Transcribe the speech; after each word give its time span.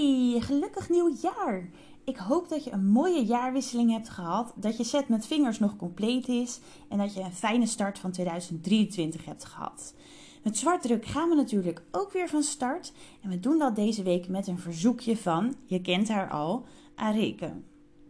Hoi, 0.00 0.40
gelukkig 0.40 0.88
nieuwjaar! 0.88 1.68
Ik 2.04 2.16
hoop 2.16 2.48
dat 2.48 2.64
je 2.64 2.72
een 2.72 2.86
mooie 2.86 3.24
jaarwisseling 3.24 3.90
hebt 3.90 4.08
gehad, 4.08 4.52
dat 4.56 4.76
je 4.76 4.84
set 4.84 5.08
met 5.08 5.26
vingers 5.26 5.58
nog 5.58 5.76
compleet 5.76 6.28
is 6.28 6.60
en 6.88 6.98
dat 6.98 7.14
je 7.14 7.20
een 7.20 7.32
fijne 7.32 7.66
start 7.66 7.98
van 7.98 8.10
2023 8.10 9.24
hebt 9.24 9.44
gehad. 9.44 9.94
Met 10.42 10.58
zwartdruk 10.58 11.04
gaan 11.04 11.28
we 11.28 11.34
natuurlijk 11.34 11.82
ook 11.90 12.12
weer 12.12 12.28
van 12.28 12.42
start 12.42 12.92
en 13.22 13.30
we 13.30 13.40
doen 13.40 13.58
dat 13.58 13.76
deze 13.76 14.02
week 14.02 14.28
met 14.28 14.46
een 14.46 14.58
verzoekje 14.58 15.16
van, 15.16 15.54
je 15.64 15.80
kent 15.80 16.08
haar 16.08 16.30
al, 16.30 16.64
Areke. 16.94 17.52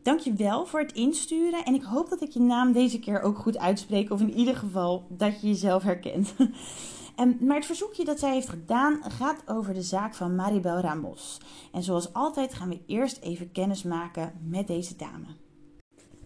Dankjewel 0.02 0.66
voor 0.66 0.80
het 0.80 0.92
insturen 0.92 1.64
en 1.64 1.74
ik 1.74 1.82
hoop 1.82 2.08
dat 2.08 2.22
ik 2.22 2.30
je 2.30 2.40
naam 2.40 2.72
deze 2.72 2.98
keer 2.98 3.22
ook 3.22 3.38
goed 3.38 3.58
uitspreek 3.58 4.10
of 4.10 4.20
in 4.20 4.34
ieder 4.34 4.56
geval 4.56 5.06
dat 5.08 5.40
je 5.40 5.46
jezelf 5.46 5.82
herkent. 5.82 6.34
En, 7.20 7.36
maar 7.40 7.56
het 7.56 7.66
verzoekje 7.66 8.04
dat 8.04 8.18
zij 8.18 8.32
heeft 8.32 8.48
gedaan 8.48 9.00
gaat 9.02 9.42
over 9.46 9.74
de 9.74 9.82
zaak 9.82 10.14
van 10.14 10.34
Maribel 10.34 10.78
Ramos. 10.78 11.40
En 11.72 11.82
zoals 11.82 12.12
altijd 12.12 12.54
gaan 12.54 12.68
we 12.68 12.80
eerst 12.86 13.18
even 13.18 13.52
kennis 13.52 13.82
maken 13.82 14.32
met 14.48 14.66
deze 14.66 14.96
dame. 14.96 15.26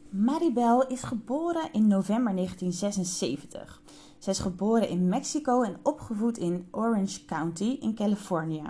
Maribel 0.09 0.87
is 0.87 1.03
geboren 1.03 1.73
in 1.73 1.87
november 1.87 2.35
1976. 2.35 3.83
Zij 4.19 4.33
is 4.33 4.39
geboren 4.39 4.89
in 4.89 5.09
Mexico 5.09 5.63
en 5.63 5.77
opgevoed 5.83 6.39
in 6.39 6.69
Orange 6.71 7.25
County 7.25 7.77
in 7.81 7.95
Californië. 7.95 8.63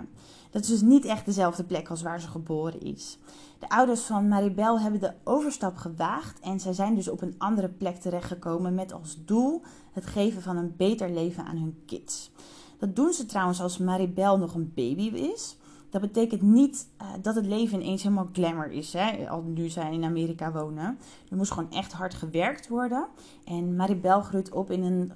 Dat 0.55 0.63
is 0.63 0.69
dus 0.69 0.81
niet 0.81 1.05
echt 1.05 1.25
dezelfde 1.25 1.63
plek 1.63 1.89
als 1.89 2.01
waar 2.01 2.21
ze 2.21 2.27
geboren 2.27 2.81
is. 2.81 3.17
De 3.59 3.69
ouders 3.69 4.01
van 4.01 4.27
Maribel 4.27 4.79
hebben 4.79 4.99
de 4.99 5.13
overstap 5.23 5.75
gewaagd 5.77 6.39
en 6.39 6.59
zij 6.59 6.73
zijn 6.73 6.95
dus 6.95 7.07
op 7.07 7.21
een 7.21 7.35
andere 7.37 7.69
plek 7.69 7.95
terechtgekomen 7.95 8.75
met 8.75 8.93
als 8.93 9.17
doel 9.25 9.61
het 9.91 10.05
geven 10.05 10.41
van 10.41 10.57
een 10.57 10.73
beter 10.77 11.09
leven 11.09 11.45
aan 11.45 11.57
hun 11.57 11.83
kids. 11.85 12.31
Dat 12.77 12.95
doen 12.95 13.13
ze 13.13 13.25
trouwens 13.25 13.61
als 13.61 13.77
Maribel 13.77 14.37
nog 14.37 14.53
een 14.53 14.71
baby 14.75 15.03
is. 15.15 15.57
Dat 15.89 16.01
betekent 16.01 16.41
niet 16.41 16.87
uh, 17.01 17.07
dat 17.21 17.35
het 17.35 17.45
leven 17.45 17.81
ineens 17.81 18.03
helemaal 18.03 18.29
glamour 18.33 18.71
is, 18.71 18.93
hè, 18.93 19.29
al 19.29 19.41
nu 19.41 19.69
zij 19.69 19.93
in 19.93 20.03
Amerika 20.03 20.51
wonen. 20.51 20.97
Er 21.29 21.37
moest 21.37 21.51
gewoon 21.51 21.71
echt 21.71 21.91
hard 21.93 22.13
gewerkt 22.13 22.67
worden. 22.67 23.07
En 23.45 23.75
Maribel 23.75 24.21
groeit 24.21 24.51
op 24.51 24.71
in 24.71 24.83
een 24.83 25.11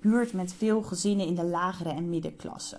buurt 0.00 0.32
met 0.32 0.52
veel 0.52 0.82
gezinnen 0.82 1.26
in 1.26 1.34
de 1.34 1.44
lagere 1.44 1.90
en 1.90 2.08
middenklasse. 2.08 2.78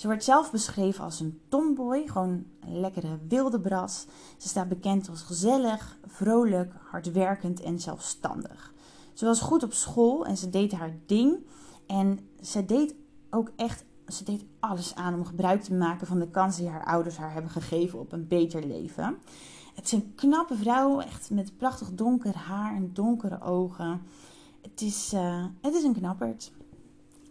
Ze 0.00 0.06
wordt 0.06 0.24
zelf 0.24 0.50
beschreven 0.50 1.04
als 1.04 1.20
een 1.20 1.40
tomboy, 1.48 2.06
gewoon 2.06 2.44
een 2.60 2.80
lekkere 2.80 3.18
wilde 3.28 3.60
bras. 3.60 4.06
Ze 4.36 4.48
staat 4.48 4.68
bekend 4.68 5.08
als 5.08 5.22
gezellig, 5.22 5.98
vrolijk, 6.06 6.72
hardwerkend 6.90 7.60
en 7.60 7.80
zelfstandig. 7.80 8.72
Ze 9.12 9.24
was 9.24 9.40
goed 9.40 9.62
op 9.62 9.72
school 9.72 10.26
en 10.26 10.36
ze 10.36 10.50
deed 10.50 10.72
haar 10.72 10.96
ding. 11.06 11.46
En 11.86 12.18
ze 12.42 12.64
deed 12.64 12.94
ook 13.30 13.50
echt 13.56 13.84
ze 14.06 14.24
deed 14.24 14.44
alles 14.60 14.94
aan 14.94 15.14
om 15.14 15.24
gebruik 15.24 15.62
te 15.62 15.74
maken 15.74 16.06
van 16.06 16.18
de 16.18 16.30
kansen 16.30 16.62
die 16.62 16.70
haar 16.70 16.84
ouders 16.84 17.16
haar 17.16 17.32
hebben 17.32 17.50
gegeven 17.50 17.98
op 17.98 18.12
een 18.12 18.28
beter 18.28 18.66
leven. 18.66 19.18
Het 19.74 19.84
is 19.84 19.92
een 19.92 20.12
knappe 20.14 20.54
vrouw, 20.54 21.00
echt 21.00 21.30
met 21.30 21.56
prachtig 21.56 21.90
donker 21.92 22.36
haar 22.36 22.74
en 22.74 22.90
donkere 22.92 23.40
ogen. 23.40 24.02
Het 24.62 24.80
is, 24.80 25.12
uh, 25.14 25.44
het 25.60 25.74
is 25.74 25.82
een 25.82 25.94
knapperd. 25.94 26.52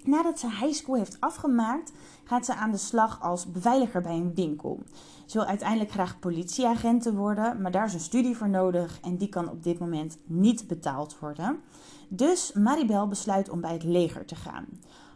Nadat 0.10 0.40
ze 0.40 0.48
high 0.48 0.74
school 0.74 0.96
heeft 0.96 1.18
afgemaakt, 1.20 1.92
gaat 2.24 2.46
ze 2.46 2.56
aan 2.56 2.72
de 2.72 2.78
slag 2.78 3.22
als 3.22 3.52
beveiliger 3.52 4.02
bij 4.02 4.16
een 4.16 4.36
winkel. 4.36 4.84
Ze 5.26 5.38
wil 5.38 5.48
uiteindelijk 5.48 5.92
graag 5.92 6.20
politieagent 6.20 7.06
worden, 7.12 7.62
maar 7.62 7.72
daar 7.72 7.86
is 7.86 7.94
een 7.94 8.00
studie 8.00 8.38
voor 8.38 8.50
nodig 8.50 9.00
en 9.02 9.18
die 9.18 9.30
kan 9.30 9.50
op 9.50 9.64
dit 9.64 9.80
moment 9.80 10.18
niet 10.26 10.68
betaald 10.68 11.20
worden. 11.20 11.60
Dus 12.08 12.54
Maribel 12.54 13.08
besluit 13.08 13.50
om 13.50 13.62
bij 13.62 13.74
het 13.74 13.84
leger 13.84 14.26
te 14.26 14.36
gaan. 14.36 14.66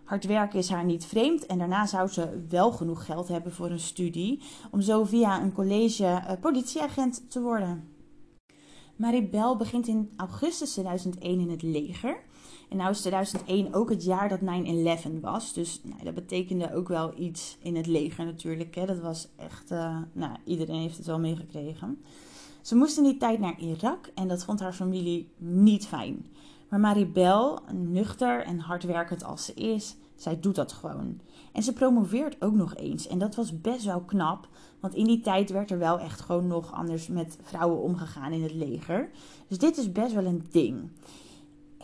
Hard 0.03 0.25
werken 0.25 0.59
is 0.59 0.69
haar 0.69 0.85
niet 0.85 1.05
vreemd 1.05 1.45
en 1.45 1.57
daarna 1.57 1.85
zou 1.85 2.07
ze 2.07 2.45
wel 2.49 2.71
genoeg 2.71 3.05
geld 3.05 3.27
hebben 3.27 3.53
voor 3.53 3.69
een 3.69 3.79
studie 3.79 4.41
om 4.71 4.81
zo 4.81 5.03
via 5.03 5.41
een 5.41 5.53
college 5.53 6.03
uh, 6.03 6.31
politieagent 6.39 7.31
te 7.31 7.41
worden. 7.41 7.87
Maribel 8.95 9.57
begint 9.57 9.87
in 9.87 10.13
augustus 10.17 10.71
2001 10.71 11.39
in 11.39 11.49
het 11.49 11.61
leger. 11.61 12.17
En 12.73 12.79
nou 12.79 12.91
is 12.91 12.99
2001 12.99 13.73
ook 13.73 13.89
het 13.89 14.03
jaar 14.03 14.29
dat 14.29 14.39
9-11 14.39 15.19
was. 15.21 15.53
Dus 15.53 15.81
nou, 15.83 16.03
dat 16.03 16.13
betekende 16.13 16.75
ook 16.75 16.87
wel 16.87 17.13
iets 17.17 17.57
in 17.61 17.75
het 17.75 17.87
leger 17.87 18.25
natuurlijk. 18.25 18.75
Hè. 18.75 18.85
Dat 18.85 18.99
was 18.99 19.27
echt, 19.35 19.71
uh, 19.71 19.97
nou, 20.13 20.37
iedereen 20.45 20.81
heeft 20.81 20.97
het 20.97 21.05
wel 21.05 21.19
meegekregen. 21.19 22.01
Ze 22.61 22.75
moest 22.75 22.97
in 22.97 23.03
die 23.03 23.17
tijd 23.17 23.39
naar 23.39 23.59
Irak 23.59 24.11
en 24.15 24.27
dat 24.27 24.43
vond 24.43 24.59
haar 24.59 24.73
familie 24.73 25.29
niet 25.37 25.87
fijn. 25.87 26.25
Maar 26.69 26.79
Maribel, 26.79 27.59
nuchter 27.71 28.43
en 28.43 28.59
hardwerkend 28.59 29.23
als 29.23 29.45
ze 29.45 29.53
is, 29.53 29.95
zij 30.15 30.39
doet 30.39 30.55
dat 30.55 30.71
gewoon. 30.71 31.19
En 31.51 31.63
ze 31.63 31.73
promoveert 31.73 32.41
ook 32.41 32.53
nog 32.53 32.75
eens. 32.75 33.07
En 33.07 33.17
dat 33.17 33.35
was 33.35 33.61
best 33.61 33.85
wel 33.85 34.01
knap, 34.01 34.47
want 34.79 34.95
in 34.95 35.05
die 35.05 35.21
tijd 35.21 35.49
werd 35.49 35.71
er 35.71 35.79
wel 35.79 35.99
echt 35.99 36.21
gewoon 36.21 36.47
nog 36.47 36.73
anders 36.73 37.07
met 37.07 37.37
vrouwen 37.41 37.81
omgegaan 37.81 38.31
in 38.31 38.43
het 38.43 38.53
leger. 38.53 39.09
Dus 39.47 39.57
dit 39.57 39.77
is 39.77 39.91
best 39.91 40.13
wel 40.13 40.25
een 40.25 40.47
ding. 40.51 40.89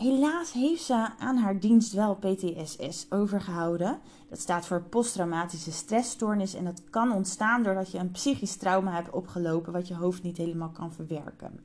Helaas 0.00 0.52
heeft 0.52 0.82
ze 0.82 1.08
aan 1.18 1.36
haar 1.36 1.60
dienst 1.60 1.92
wel 1.92 2.14
PTSS 2.14 3.06
overgehouden. 3.10 3.98
Dat 4.28 4.38
staat 4.38 4.66
voor 4.66 4.82
posttraumatische 4.82 5.72
stressstoornis 5.72 6.54
en 6.54 6.64
dat 6.64 6.82
kan 6.90 7.12
ontstaan 7.12 7.62
doordat 7.62 7.90
je 7.90 7.98
een 7.98 8.10
psychisch 8.10 8.56
trauma 8.56 8.92
hebt 8.92 9.10
opgelopen 9.10 9.72
wat 9.72 9.88
je 9.88 9.94
hoofd 9.94 10.22
niet 10.22 10.36
helemaal 10.36 10.70
kan 10.70 10.92
verwerken. 10.92 11.60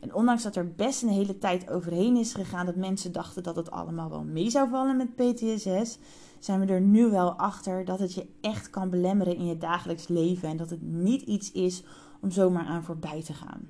En 0.00 0.14
ondanks 0.14 0.42
dat 0.42 0.56
er 0.56 0.74
best 0.74 1.02
een 1.02 1.08
hele 1.08 1.38
tijd 1.38 1.70
overheen 1.70 2.16
is 2.16 2.34
gegaan 2.34 2.66
dat 2.66 2.76
mensen 2.76 3.12
dachten 3.12 3.42
dat 3.42 3.56
het 3.56 3.70
allemaal 3.70 4.10
wel 4.10 4.24
mee 4.24 4.50
zou 4.50 4.68
vallen 4.68 4.96
met 4.96 5.14
PTSS, 5.14 5.98
zijn 6.38 6.60
we 6.60 6.66
er 6.66 6.80
nu 6.80 7.10
wel 7.10 7.32
achter 7.32 7.84
dat 7.84 7.98
het 7.98 8.14
je 8.14 8.26
echt 8.40 8.70
kan 8.70 8.90
belemmeren 8.90 9.36
in 9.36 9.46
je 9.46 9.58
dagelijks 9.58 10.08
leven 10.08 10.48
en 10.48 10.56
dat 10.56 10.70
het 10.70 10.82
niet 10.82 11.22
iets 11.22 11.52
is 11.52 11.82
om 12.20 12.30
zomaar 12.30 12.66
aan 12.66 12.84
voorbij 12.84 13.22
te 13.22 13.32
gaan. 13.32 13.68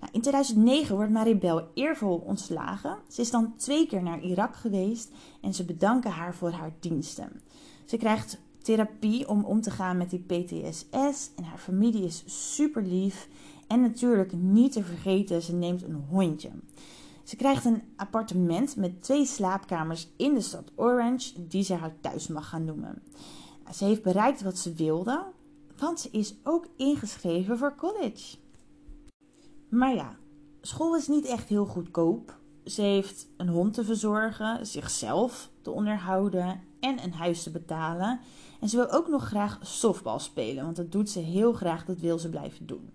Nou, 0.00 0.12
in 0.12 0.20
2009 0.20 0.96
wordt 0.96 1.10
Maribel 1.10 1.68
eervol 1.74 2.16
ontslagen. 2.16 2.98
Ze 3.08 3.20
is 3.20 3.30
dan 3.30 3.56
twee 3.56 3.86
keer 3.86 4.02
naar 4.02 4.20
Irak 4.20 4.56
geweest 4.56 5.10
en 5.40 5.54
ze 5.54 5.64
bedanken 5.64 6.10
haar 6.10 6.34
voor 6.34 6.50
haar 6.50 6.72
diensten. 6.80 7.40
Ze 7.84 7.96
krijgt 7.96 8.38
therapie 8.62 9.28
om 9.28 9.44
om 9.44 9.60
te 9.60 9.70
gaan 9.70 9.96
met 9.96 10.10
die 10.10 10.24
PTSS 10.26 11.30
en 11.36 11.44
haar 11.44 11.58
familie 11.58 12.04
is 12.04 12.22
super 12.26 12.82
lief. 12.82 13.28
En 13.66 13.80
natuurlijk 13.80 14.32
niet 14.32 14.72
te 14.72 14.82
vergeten, 14.82 15.42
ze 15.42 15.54
neemt 15.54 15.82
een 15.82 16.04
hondje. 16.08 16.50
Ze 17.24 17.36
krijgt 17.36 17.64
een 17.64 17.82
appartement 17.96 18.76
met 18.76 19.02
twee 19.02 19.26
slaapkamers 19.26 20.08
in 20.16 20.34
de 20.34 20.40
stad 20.40 20.70
Orange, 20.74 21.46
die 21.46 21.62
ze 21.62 21.74
haar 21.74 21.94
thuis 22.00 22.28
mag 22.28 22.48
gaan 22.48 22.64
noemen. 22.64 23.02
Ze 23.74 23.84
heeft 23.84 24.02
bereikt 24.02 24.42
wat 24.42 24.58
ze 24.58 24.74
wilde, 24.74 25.24
want 25.78 26.00
ze 26.00 26.08
is 26.10 26.34
ook 26.44 26.66
ingeschreven 26.76 27.58
voor 27.58 27.74
college. 27.74 28.36
Maar 29.70 29.94
ja, 29.94 30.16
school 30.60 30.96
is 30.96 31.08
niet 31.08 31.26
echt 31.26 31.48
heel 31.48 31.66
goedkoop. 31.66 32.38
Ze 32.64 32.82
heeft 32.82 33.28
een 33.36 33.48
hond 33.48 33.74
te 33.74 33.84
verzorgen, 33.84 34.66
zichzelf 34.66 35.50
te 35.62 35.70
onderhouden 35.70 36.60
en 36.80 37.02
een 37.02 37.12
huis 37.12 37.42
te 37.42 37.50
betalen. 37.50 38.20
En 38.60 38.68
ze 38.68 38.76
wil 38.76 38.90
ook 38.90 39.08
nog 39.08 39.24
graag 39.24 39.58
softbal 39.62 40.18
spelen, 40.18 40.64
want 40.64 40.76
dat 40.76 40.92
doet 40.92 41.10
ze 41.10 41.18
heel 41.18 41.52
graag, 41.52 41.84
dat 41.84 41.98
wil 41.98 42.18
ze 42.18 42.28
blijven 42.28 42.66
doen. 42.66 42.90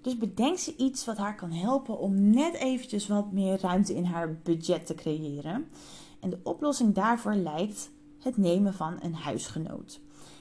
Dus 0.00 0.16
bedenk 0.16 0.58
ze 0.58 0.76
iets 0.76 1.04
wat 1.04 1.16
haar 1.16 1.34
kan 1.34 1.52
helpen 1.52 1.98
om 1.98 2.30
net 2.30 2.54
eventjes 2.54 3.06
wat 3.06 3.32
meer 3.32 3.60
ruimte 3.60 3.94
in 3.94 4.04
haar 4.04 4.38
budget 4.42 4.86
te 4.86 4.94
creëren. 4.94 5.68
En 6.20 6.30
de 6.30 6.38
oplossing 6.42 6.94
daarvoor 6.94 7.34
lijkt 7.34 7.90
het 8.18 8.36
nemen 8.36 8.74
van 8.74 8.96
een 9.02 9.14
huisgenoot. 9.14 10.00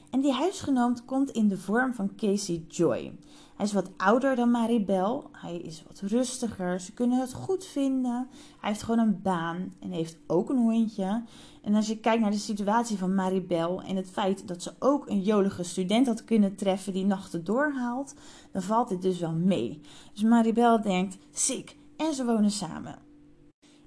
En 0.09 0.21
die 0.21 0.31
huisgenoot 0.31 1.05
komt 1.05 1.29
in 1.29 1.47
de 1.47 1.57
vorm 1.57 1.93
van 1.93 2.15
Casey 2.15 2.65
Joy. 2.67 3.13
Hij 3.55 3.65
is 3.65 3.73
wat 3.73 3.89
ouder 3.97 4.35
dan 4.35 4.51
Maribel. 4.51 5.29
Hij 5.31 5.57
is 5.57 5.83
wat 5.87 5.99
rustiger. 5.99 6.79
Ze 6.79 6.93
kunnen 6.93 7.19
het 7.19 7.33
goed 7.33 7.65
vinden. 7.65 8.27
Hij 8.59 8.69
heeft 8.69 8.83
gewoon 8.83 9.07
een 9.07 9.21
baan 9.21 9.73
en 9.79 9.91
heeft 9.91 10.17
ook 10.27 10.49
een 10.49 10.57
hondje. 10.57 11.23
En 11.61 11.75
als 11.75 11.87
je 11.87 11.97
kijkt 11.97 12.21
naar 12.21 12.31
de 12.31 12.37
situatie 12.37 12.97
van 12.97 13.15
Maribel 13.15 13.81
en 13.81 13.95
het 13.95 14.09
feit 14.09 14.47
dat 14.47 14.63
ze 14.63 14.73
ook 14.79 15.09
een 15.09 15.21
jolige 15.21 15.63
student 15.63 16.07
had 16.07 16.23
kunnen 16.23 16.55
treffen 16.55 16.93
die 16.93 17.05
nachten 17.05 17.43
doorhaalt, 17.43 18.13
dan 18.51 18.61
valt 18.61 18.89
dit 18.89 19.01
dus 19.01 19.19
wel 19.19 19.33
mee. 19.33 19.81
Dus 20.13 20.23
Maribel 20.23 20.81
denkt: 20.81 21.17
sick. 21.31 21.77
En 21.97 22.13
ze 22.13 22.25
wonen 22.25 22.51
samen. 22.51 22.95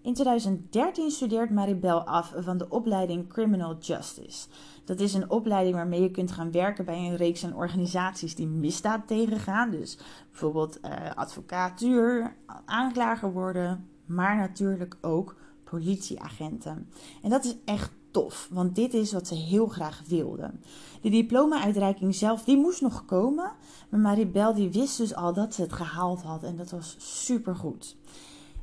In 0.03 0.15
2013 0.15 1.11
studeert 1.11 1.51
Maribel 1.51 2.01
af 2.01 2.35
van 2.37 2.59
de 2.59 2.69
opleiding 2.69 3.29
Criminal 3.29 3.77
Justice. 3.79 4.49
Dat 4.85 5.01
is 5.01 5.15
een 5.15 5.31
opleiding 5.31 5.75
waarmee 5.77 6.03
je 6.03 6.11
kunt 6.11 6.33
gaan 6.33 6.51
werken 6.51 6.85
bij 6.85 6.99
een 6.99 7.17
reeks 7.17 7.45
aan 7.45 7.57
organisaties 7.57 8.35
die 8.35 8.47
misdaad 8.47 9.07
tegengaan. 9.07 9.71
Dus 9.71 9.99
bijvoorbeeld 10.31 10.79
uh, 10.85 10.91
advocatuur, 11.15 12.37
aanklager 12.65 13.33
worden, 13.33 13.89
maar 14.07 14.37
natuurlijk 14.37 14.97
ook 15.01 15.37
politieagenten. 15.65 16.89
En 17.23 17.31
dat 17.31 17.45
is 17.45 17.57
echt 17.65 17.91
tof, 18.11 18.49
want 18.51 18.75
dit 18.75 18.95
is 18.95 19.13
wat 19.13 19.27
ze 19.27 19.35
heel 19.35 19.67
graag 19.67 20.03
wilden. 20.09 20.61
De 21.01 21.11
diploma-uitreiking 21.11 22.15
zelf, 22.15 22.45
die 22.45 22.57
moest 22.57 22.81
nog 22.81 23.05
komen, 23.05 23.53
maar 23.89 24.01
Maribel 24.01 24.55
die 24.55 24.71
wist 24.71 24.97
dus 24.97 25.15
al 25.15 25.33
dat 25.33 25.55
ze 25.55 25.63
het 25.63 25.73
gehaald 25.73 26.23
had 26.23 26.43
en 26.43 26.57
dat 26.57 26.71
was 26.71 26.97
supergoed. 26.99 27.97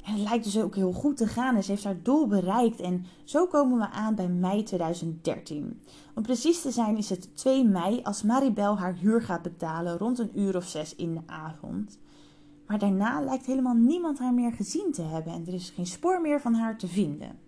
En 0.05 0.13
het 0.13 0.21
lijkt 0.21 0.43
dus 0.43 0.59
ook 0.59 0.75
heel 0.75 0.91
goed 0.91 1.17
te 1.17 1.27
gaan 1.27 1.55
en 1.55 1.63
ze 1.63 1.71
heeft 1.71 1.83
haar 1.83 2.03
doel 2.03 2.27
bereikt. 2.27 2.79
En 2.79 3.05
zo 3.23 3.47
komen 3.47 3.77
we 3.77 3.89
aan 3.89 4.15
bij 4.15 4.27
mei 4.27 4.63
2013. 4.63 5.81
Om 6.15 6.23
precies 6.23 6.61
te 6.61 6.71
zijn 6.71 6.97
is 6.97 7.09
het 7.09 7.37
2 7.37 7.65
mei 7.65 7.99
als 8.03 8.23
Maribel 8.23 8.77
haar 8.77 8.95
huur 8.95 9.21
gaat 9.21 9.41
betalen 9.41 9.97
rond 9.97 10.19
een 10.19 10.39
uur 10.39 10.55
of 10.55 10.65
zes 10.65 10.95
in 10.95 11.13
de 11.13 11.21
avond. 11.25 11.99
Maar 12.67 12.79
daarna 12.79 13.21
lijkt 13.21 13.45
helemaal 13.45 13.75
niemand 13.75 14.19
haar 14.19 14.33
meer 14.33 14.51
gezien 14.51 14.91
te 14.91 15.01
hebben 15.01 15.33
en 15.33 15.47
er 15.47 15.53
is 15.53 15.69
geen 15.69 15.85
spoor 15.85 16.21
meer 16.21 16.41
van 16.41 16.53
haar 16.53 16.77
te 16.77 16.87
vinden. 16.87 17.39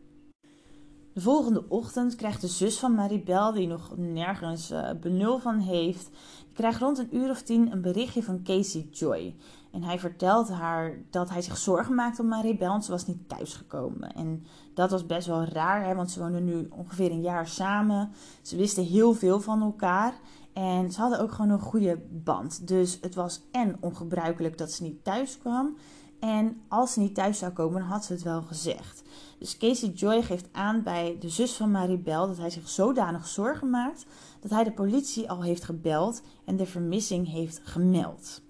De 1.14 1.22
volgende 1.22 1.66
ochtend 1.68 2.16
krijgt 2.16 2.42
de 2.42 2.48
zus 2.48 2.80
van 2.80 2.96
Maribel, 2.96 3.52
die 3.52 3.68
nog 3.68 3.98
nergens 3.98 4.72
uh, 4.72 4.90
benul 5.02 5.40
van 5.40 5.60
heeft, 5.60 6.10
krijgt 6.54 6.80
rond 6.80 6.98
een 6.98 7.16
uur 7.16 7.30
of 7.30 7.42
tien 7.42 7.72
een 7.72 7.82
berichtje 7.82 8.24
van 8.24 8.44
Casey 8.44 8.88
Joy. 8.92 9.36
En 9.72 9.84
hij 9.84 10.00
vertelt 10.00 10.50
haar 10.50 10.98
dat 11.10 11.30
hij 11.30 11.42
zich 11.42 11.58
zorgen 11.58 11.96
maakt 11.96 12.20
om 12.20 12.28
Maribel, 12.28 12.68
want 12.68 12.86
ze 12.86 12.92
was 12.92 13.08
niet 13.08 13.30
thuisgekomen. 13.30 14.14
En 14.14 14.46
dat 14.74 14.92
was 14.92 15.06
best 15.06 15.28
wel 15.28 15.44
raar, 15.44 15.86
hè, 15.86 15.96
want 15.96 16.12
ze 16.12 16.20
woonden 16.20 16.46
nu 16.46 16.68
ongeveer 16.70 17.12
een 17.12 17.22
jaar 17.22 17.48
samen. 17.48 18.12
Ze 18.42 18.58
wisten 18.58 18.84
heel 18.84 19.14
veel 19.14 19.40
van 19.40 19.62
elkaar. 19.62 20.14
En 20.54 20.92
ze 20.92 21.00
hadden 21.00 21.20
ook 21.20 21.32
gewoon 21.32 21.52
een 21.52 21.60
goede 21.60 22.02
band. 22.10 22.68
Dus 22.68 22.98
het 23.02 23.16
was 23.16 23.42
en 23.52 23.78
ongebruikelijk 23.80 24.58
dat 24.58 24.72
ze 24.72 24.84
niet 24.84 25.04
thuis 25.04 25.38
kwam. 25.38 25.76
En 26.20 26.62
als 26.68 26.94
ze 26.94 27.00
niet 27.00 27.16
thuis 27.16 27.38
zou 27.38 27.52
komen, 27.52 27.82
had 27.82 28.06
ze 28.06 28.14
het 28.14 28.22
wel 28.22 28.42
gezegd. 28.42 29.04
Dus 29.40 29.58
Casey 29.58 29.90
Joy 29.90 30.22
geeft 30.24 30.50
aan 30.52 30.84
bij 30.84 31.18
de 31.20 31.30
zus 31.30 31.54
van 31.54 31.72
Maribel 31.72 32.28
dat 32.28 32.38
hij 32.38 32.50
zich 32.50 32.70
zodanig 32.70 33.28
zorgen 33.28 33.70
maakt 33.70 34.06
dat 34.40 34.52
hij 34.52 34.64
de 34.64 34.72
politie 34.72 35.30
al 35.30 35.44
heeft 35.44 35.64
gebeld 35.64 36.22
en 36.46 36.56
de 36.56 36.66
vermissing 36.66 37.32
heeft 37.32 37.62
gemeld. 37.64 38.42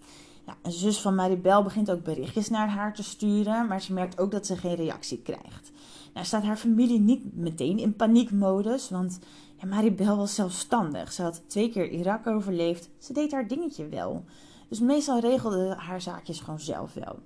Ja, 0.52 0.58
een 0.62 0.72
zus 0.72 1.02
van 1.02 1.16
Maribel 1.16 1.64
begint 1.64 1.92
ook 1.92 2.04
berichtjes 2.04 2.50
naar 2.50 2.70
haar 2.70 2.94
te 2.94 3.04
sturen, 3.04 3.68
maar 3.68 3.82
ze 3.82 3.94
merkt 3.94 4.20
ook 4.20 4.32
dat 4.32 4.46
ze 4.46 4.58
geen 4.58 4.76
reactie 4.76 5.22
krijgt. 5.22 5.72
Nou 6.14 6.26
staat 6.26 6.44
haar 6.44 6.58
familie 6.58 7.00
niet 7.00 7.36
meteen 7.36 7.80
in 7.80 7.96
paniekmodus, 7.96 8.90
want 8.90 9.20
ja, 9.56 9.68
Maribel 9.68 10.18
was 10.18 10.36
zelfstandig. 10.36 11.12
Ze 11.12 11.22
had 11.22 11.42
twee 11.48 11.70
keer 11.70 11.90
Irak 11.90 12.28
overleefd. 12.28 12.90
Ze 12.98 13.14
deed 13.14 13.32
haar 13.32 13.48
dingetje 13.48 13.88
wel. 13.88 14.24
Dus 14.68 14.80
meestal 14.80 15.20
regelde 15.20 15.76
haar 15.78 16.02
zaakjes 16.02 16.40
gewoon 16.40 16.60
zelf 16.60 16.94
wel. 16.94 17.20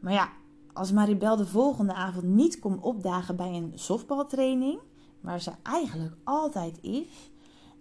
Maar 0.00 0.12
ja, 0.12 0.28
als 0.72 0.92
Maribel 0.92 1.36
de 1.36 1.46
volgende 1.46 1.94
avond 1.94 2.24
niet 2.24 2.58
komt 2.58 2.82
opdagen 2.82 3.36
bij 3.36 3.52
een 3.52 3.72
softbaltraining, 3.74 4.78
waar 5.20 5.40
ze 5.40 5.52
eigenlijk 5.62 6.14
altijd 6.24 6.78
is, 6.82 7.30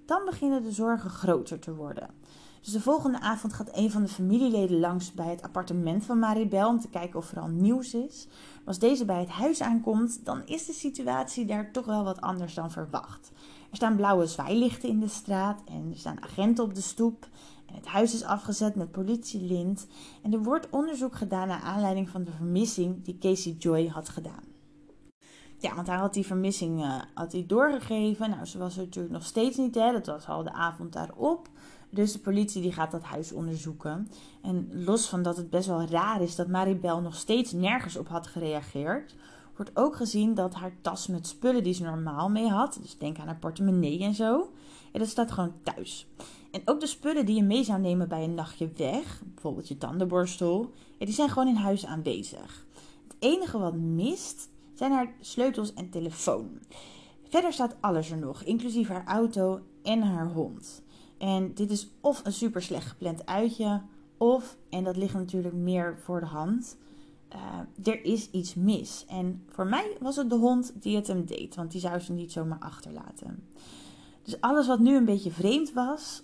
dan 0.06 0.22
beginnen 0.26 0.64
de 0.64 0.72
zorgen 0.72 1.10
groter 1.10 1.60
te 1.60 1.76
worden. 1.76 2.19
Dus 2.62 2.74
de 2.74 2.82
volgende 2.82 3.20
avond 3.20 3.54
gaat 3.54 3.78
een 3.78 3.92
van 3.92 4.02
de 4.02 4.08
familieleden 4.08 4.80
langs 4.80 5.14
bij 5.14 5.30
het 5.30 5.42
appartement 5.42 6.06
van 6.06 6.20
Maribel 6.20 6.68
om 6.68 6.80
te 6.80 6.90
kijken 6.90 7.20
of 7.20 7.32
er 7.32 7.40
al 7.40 7.48
nieuws 7.48 7.94
is. 7.94 8.28
Maar 8.28 8.66
als 8.66 8.80
deze 8.80 9.06
bij 9.06 9.20
het 9.20 9.30
huis 9.30 9.62
aankomt, 9.62 10.26
dan 10.26 10.42
is 10.46 10.66
de 10.66 10.74
situatie 10.74 11.46
daar 11.46 11.72
toch 11.72 11.86
wel 11.86 12.04
wat 12.04 12.22
anders 12.22 12.54
dan 12.54 12.72
verwacht. 12.72 13.32
Er 13.70 13.76
staan 13.76 13.96
blauwe 13.96 14.28
zwaailichten 14.28 14.90
in 14.90 15.00
de 15.00 15.08
straat 15.08 15.62
en 15.66 15.90
er 15.92 15.98
staan 15.98 16.24
agenten 16.24 16.64
op 16.64 16.76
de 16.76 16.82
stoep. 16.82 17.28
En 17.66 17.76
het 17.76 17.86
huis 17.86 18.14
is 18.14 18.24
afgezet 18.24 18.76
met 18.76 18.92
politielint. 18.92 19.88
En 20.22 20.34
er 20.34 20.44
wordt 20.44 20.70
onderzoek 20.70 21.16
gedaan 21.16 21.48
naar 21.48 21.62
aanleiding 21.62 22.10
van 22.10 22.24
de 22.24 22.32
vermissing 22.32 23.04
die 23.04 23.18
Casey 23.18 23.56
Joy 23.60 23.88
had 23.88 24.10
gedaan. 24.10 24.44
Ja, 25.58 25.76
want 25.76 25.88
hij 25.88 25.98
had 25.98 26.14
die 26.14 26.26
vermissing 26.26 26.80
uh, 26.80 27.02
had 27.14 27.32
hij 27.32 27.46
doorgegeven. 27.48 28.30
Nou, 28.30 28.46
ze 28.46 28.58
was 28.58 28.78
er 28.78 28.84
natuurlijk 28.84 29.14
nog 29.14 29.26
steeds 29.26 29.58
niet, 29.58 29.76
hè. 29.76 29.92
Dat 29.92 30.06
was 30.06 30.28
al 30.28 30.44
de 30.44 30.54
avond 30.54 30.94
daarop. 30.94 31.48
Dus 31.90 32.12
de 32.12 32.20
politie 32.20 32.62
die 32.62 32.72
gaat 32.72 32.92
dat 32.92 33.04
huis 33.04 33.32
onderzoeken. 33.32 34.08
En 34.42 34.70
los 34.84 35.08
van 35.08 35.22
dat 35.22 35.38
het 35.38 35.50
best 35.50 35.68
wel 35.68 35.84
raar 35.84 36.22
is 36.22 36.36
dat 36.36 36.48
Maribel 36.48 37.02
nog 37.02 37.16
steeds 37.16 37.52
nergens 37.52 37.98
op 37.98 38.08
had 38.08 38.28
gereageerd, 38.28 39.16
wordt 39.56 39.72
ook 39.74 39.96
gezien 39.96 40.34
dat 40.34 40.54
haar 40.54 40.74
tas 40.82 41.08
met 41.08 41.28
spullen 41.28 41.64
die 41.64 41.74
ze 41.74 41.84
normaal 41.84 42.30
mee 42.30 42.48
had, 42.48 42.80
dus 42.82 42.98
denk 42.98 43.20
aan 43.20 43.28
haar 43.28 43.40
portemonnee 43.40 44.04
en 44.04 44.14
zo, 44.14 44.52
dat 44.92 45.08
staat 45.08 45.32
gewoon 45.32 45.54
thuis. 45.64 46.08
En 46.52 46.62
ook 46.66 46.80
de 46.80 46.88
spullen 46.88 47.26
die 47.26 47.36
je 47.36 47.44
mee 47.44 47.64
zou 47.64 47.80
nemen 47.80 48.08
bij 48.08 48.24
een 48.24 48.34
nachtje 48.34 48.70
weg, 48.76 49.22
bijvoorbeeld 49.34 49.68
je 49.68 49.78
tandenborstel, 49.78 50.72
die 50.98 51.12
zijn 51.14 51.30
gewoon 51.30 51.48
in 51.48 51.56
huis 51.56 51.86
aanwezig. 51.86 52.66
Het 53.08 53.16
enige 53.20 53.58
wat 53.58 53.76
mist 53.76 54.50
zijn 54.74 54.92
haar 54.92 55.14
sleutels 55.20 55.74
en 55.74 55.90
telefoon. 55.90 56.60
Verder 57.30 57.54
staat 57.54 57.76
alles 57.80 58.12
er 58.12 58.18
nog, 58.18 58.44
inclusief 58.44 58.88
haar 58.88 59.06
auto 59.06 59.60
en 59.84 60.02
haar 60.02 60.28
hond. 60.28 60.84
En 61.20 61.54
dit 61.54 61.72
is 61.72 61.90
of 62.02 62.26
een 62.26 62.34
super 62.34 62.62
slecht 62.62 62.88
gepland 62.88 63.26
uitje, 63.26 63.82
of, 64.18 64.58
en 64.70 64.84
dat 64.84 64.98
ligt 64.98 65.14
natuurlijk 65.14 65.54
meer 65.54 65.98
voor 66.00 66.20
de 66.20 66.26
hand, 66.26 66.78
uh, 67.36 67.88
er 67.94 68.06
is 68.06 68.30
iets 68.32 68.56
mis. 68.56 69.06
En 69.08 69.44
voor 69.50 69.68
mij 69.68 69.98
was 70.00 70.16
het 70.16 70.30
de 70.30 70.36
hond 70.36 70.74
die 70.82 70.96
het 70.96 71.08
hem 71.08 71.26
deed, 71.26 71.56
want 71.56 71.72
die 71.72 71.82
zou 71.82 72.00
ze 72.00 72.12
niet 72.12 72.32
zomaar 72.32 72.60
achterlaten. 72.60 73.48
Dus 74.24 74.42
alles 74.42 74.68
wat 74.68 74.80
nu 74.80 74.96
een 74.96 75.06
beetje 75.06 75.32
vreemd 75.32 75.74
was, 75.74 76.24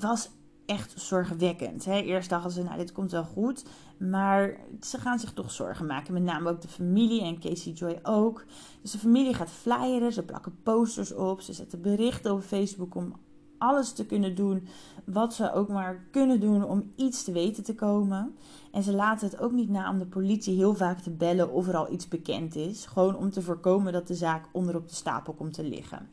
was 0.00 0.30
echt 0.66 1.00
zorgwekkend. 1.00 1.84
Hè? 1.84 2.00
Eerst 2.00 2.28
dachten 2.28 2.50
ze, 2.50 2.62
nou, 2.62 2.76
dit 2.76 2.92
komt 2.92 3.10
wel 3.10 3.24
goed. 3.24 3.64
Maar 3.98 4.56
ze 4.80 4.98
gaan 4.98 5.18
zich 5.18 5.32
toch 5.32 5.50
zorgen 5.50 5.86
maken. 5.86 6.12
Met 6.12 6.22
name 6.22 6.50
ook 6.50 6.60
de 6.60 6.68
familie 6.68 7.22
en 7.22 7.40
Casey 7.40 7.72
Joy 7.72 7.98
ook. 8.02 8.44
Dus 8.82 8.90
de 8.90 8.98
familie 8.98 9.34
gaat 9.34 9.50
flyeren, 9.50 10.12
ze 10.12 10.22
plakken 10.22 10.56
posters 10.62 11.14
op, 11.14 11.40
ze 11.40 11.52
zetten 11.52 11.80
berichten 11.80 12.32
op 12.32 12.42
Facebook 12.42 12.94
om 12.94 13.16
alles 13.62 13.92
te 13.92 14.06
kunnen 14.06 14.34
doen 14.34 14.68
wat 15.04 15.34
ze 15.34 15.52
ook 15.52 15.68
maar 15.68 16.04
kunnen 16.10 16.40
doen 16.40 16.64
om 16.64 16.92
iets 16.96 17.24
te 17.24 17.32
weten 17.32 17.64
te 17.64 17.74
komen. 17.74 18.34
En 18.72 18.82
ze 18.82 18.92
laten 18.92 19.28
het 19.28 19.40
ook 19.40 19.52
niet 19.52 19.68
na 19.68 19.90
om 19.90 19.98
de 19.98 20.06
politie 20.06 20.56
heel 20.56 20.74
vaak 20.74 21.00
te 21.00 21.10
bellen 21.10 21.52
of 21.52 21.68
er 21.68 21.76
al 21.76 21.92
iets 21.92 22.08
bekend 22.08 22.56
is. 22.56 22.86
Gewoon 22.86 23.16
om 23.16 23.30
te 23.30 23.42
voorkomen 23.42 23.92
dat 23.92 24.06
de 24.06 24.14
zaak 24.14 24.44
onderop 24.52 24.88
de 24.88 24.94
stapel 24.94 25.32
komt 25.32 25.54
te 25.54 25.64
liggen. 25.64 26.08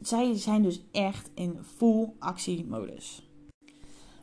Zij 0.00 0.38
zijn 0.38 0.62
dus 0.62 0.82
echt 0.92 1.30
in 1.34 1.58
full 1.76 2.12
actiemodus. 2.18 3.28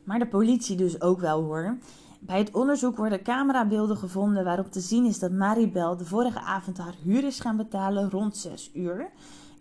Maar 0.04 0.18
de 0.18 0.26
politie 0.26 0.76
dus 0.76 1.00
ook 1.00 1.20
wel 1.20 1.42
hoor. 1.42 1.78
Bij 2.20 2.38
het 2.38 2.54
onderzoek 2.54 2.96
worden 2.96 3.22
camerabeelden 3.22 3.96
gevonden 3.96 4.44
waarop 4.44 4.72
te 4.72 4.80
zien 4.80 5.04
is 5.04 5.18
dat 5.18 5.32
Maribel 5.32 5.96
de 5.96 6.04
vorige 6.04 6.40
avond 6.40 6.78
haar 6.78 6.94
huur 7.02 7.24
is 7.24 7.40
gaan 7.40 7.56
betalen 7.56 8.10
rond 8.10 8.36
6 8.36 8.70
uur. 8.74 9.10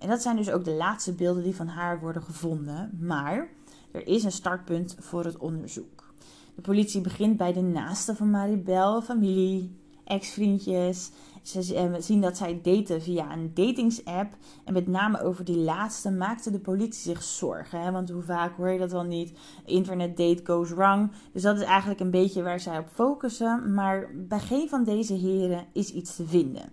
En 0.01 0.07
dat 0.07 0.21
zijn 0.21 0.35
dus 0.35 0.51
ook 0.51 0.63
de 0.63 0.71
laatste 0.71 1.13
beelden 1.13 1.43
die 1.43 1.55
van 1.55 1.67
haar 1.67 1.99
worden 1.99 2.23
gevonden. 2.23 2.97
Maar 2.99 3.49
er 3.91 4.07
is 4.07 4.23
een 4.23 4.31
startpunt 4.31 4.95
voor 4.99 5.25
het 5.25 5.37
onderzoek. 5.37 6.13
De 6.55 6.61
politie 6.61 7.01
begint 7.01 7.37
bij 7.37 7.53
de 7.53 7.61
naasten 7.61 8.15
van 8.15 8.29
Maribel, 8.29 9.01
familie, 9.01 9.75
ex-vriendjes. 10.03 11.11
Ze 11.41 11.75
eh, 11.75 11.93
zien 11.99 12.21
dat 12.21 12.37
zij 12.37 12.59
daten 12.61 13.01
via 13.01 13.33
een 13.33 13.51
datingsapp. 13.53 14.35
En 14.65 14.73
met 14.73 14.87
name 14.87 15.21
over 15.21 15.45
die 15.45 15.57
laatste 15.57 16.11
maakte 16.11 16.51
de 16.51 16.59
politie 16.59 17.01
zich 17.01 17.23
zorgen. 17.23 17.81
Hè? 17.81 17.91
Want 17.91 18.09
hoe 18.09 18.23
vaak 18.23 18.55
hoor 18.55 18.69
je 18.69 18.79
dat 18.79 18.91
wel 18.91 19.03
niet? 19.03 19.37
Internet 19.65 20.17
date 20.17 20.41
goes 20.43 20.69
wrong. 20.69 21.11
Dus 21.33 21.41
dat 21.41 21.57
is 21.57 21.63
eigenlijk 21.63 21.99
een 21.99 22.11
beetje 22.11 22.43
waar 22.43 22.59
zij 22.59 22.77
op 22.77 22.87
focussen. 22.93 23.73
Maar 23.73 24.09
bij 24.15 24.39
geen 24.39 24.69
van 24.69 24.83
deze 24.83 25.13
heren 25.13 25.65
is 25.73 25.93
iets 25.93 26.15
te 26.15 26.25
vinden. 26.25 26.69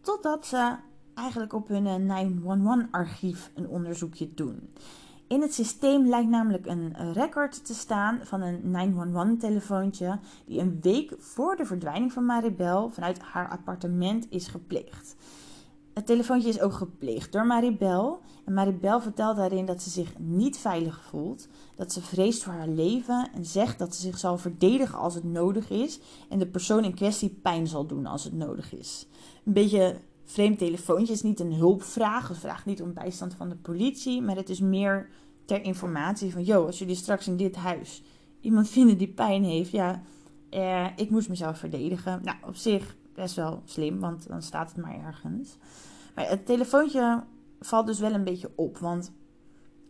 Totdat 0.00 0.46
ze 0.46 0.76
eigenlijk 1.14 1.52
op 1.52 1.68
hun 1.68 2.10
911-archief 2.10 3.50
een 3.54 3.68
onderzoekje 3.68 4.34
doen. 4.34 4.68
In 5.28 5.40
het 5.40 5.54
systeem 5.54 6.06
lijkt 6.06 6.28
namelijk 6.28 6.66
een 6.66 7.12
record 7.12 7.66
te 7.66 7.74
staan 7.74 8.20
van 8.22 8.42
een 8.42 9.40
911-telefoontje 9.40 10.18
die 10.46 10.60
een 10.60 10.78
week 10.80 11.14
voor 11.18 11.56
de 11.56 11.64
verdwijning 11.64 12.12
van 12.12 12.24
Maribel 12.24 12.90
vanuit 12.90 13.18
haar 13.18 13.48
appartement 13.48 14.26
is 14.30 14.46
gepleegd. 14.46 15.16
Het 15.94 16.06
telefoontje 16.06 16.48
is 16.48 16.60
ook 16.60 16.72
gepleegd 16.72 17.32
door 17.32 17.46
Maribel. 17.46 18.20
En 18.44 18.54
Maribel 18.54 19.00
vertelt 19.00 19.36
daarin 19.36 19.66
dat 19.66 19.82
ze 19.82 19.90
zich 19.90 20.18
niet 20.18 20.56
veilig 20.56 21.02
voelt, 21.02 21.48
dat 21.74 21.92
ze 21.92 22.02
vreest 22.02 22.42
voor 22.42 22.52
haar 22.52 22.68
leven 22.68 23.28
en 23.34 23.44
zegt 23.44 23.78
dat 23.78 23.94
ze 23.94 24.00
zich 24.00 24.18
zal 24.18 24.38
verdedigen 24.38 24.98
als 24.98 25.14
het 25.14 25.24
nodig 25.24 25.70
is 25.70 26.00
en 26.28 26.38
de 26.38 26.46
persoon 26.46 26.84
in 26.84 26.94
kwestie 26.94 27.38
pijn 27.42 27.66
zal 27.66 27.86
doen 27.86 28.06
als 28.06 28.24
het 28.24 28.32
nodig 28.32 28.74
is. 28.74 29.06
Een 29.44 29.52
beetje 29.52 29.96
vreemd 30.24 30.58
telefoontje 30.58 31.12
is 31.12 31.22
niet 31.22 31.40
een 31.40 31.52
hulpvraag. 31.52 32.28
Het 32.28 32.38
vraagt 32.38 32.64
niet 32.64 32.82
om 32.82 32.92
bijstand 32.92 33.34
van 33.34 33.48
de 33.48 33.56
politie. 33.56 34.22
Maar 34.22 34.36
het 34.36 34.48
is 34.48 34.60
meer 34.60 35.08
ter 35.44 35.62
informatie 35.62 36.32
van... 36.32 36.44
Yo, 36.44 36.66
als 36.66 36.78
jullie 36.78 36.94
straks 36.94 37.26
in 37.26 37.36
dit 37.36 37.56
huis 37.56 38.02
iemand 38.40 38.68
vinden 38.68 38.98
die 38.98 39.08
pijn 39.08 39.44
heeft... 39.44 39.70
Ja, 39.70 40.02
eh, 40.50 40.86
ik 40.96 41.10
moest 41.10 41.28
mezelf 41.28 41.58
verdedigen. 41.58 42.20
Nou, 42.22 42.36
op 42.46 42.56
zich 42.56 42.96
best 43.14 43.34
wel 43.34 43.62
slim, 43.64 44.00
want 44.00 44.28
dan 44.28 44.42
staat 44.42 44.68
het 44.68 44.84
maar 44.84 45.04
ergens. 45.04 45.56
Maar 46.14 46.28
het 46.28 46.46
telefoontje 46.46 47.24
valt 47.60 47.86
dus 47.86 47.98
wel 47.98 48.12
een 48.12 48.24
beetje 48.24 48.50
op. 48.54 48.78
Want 48.78 49.12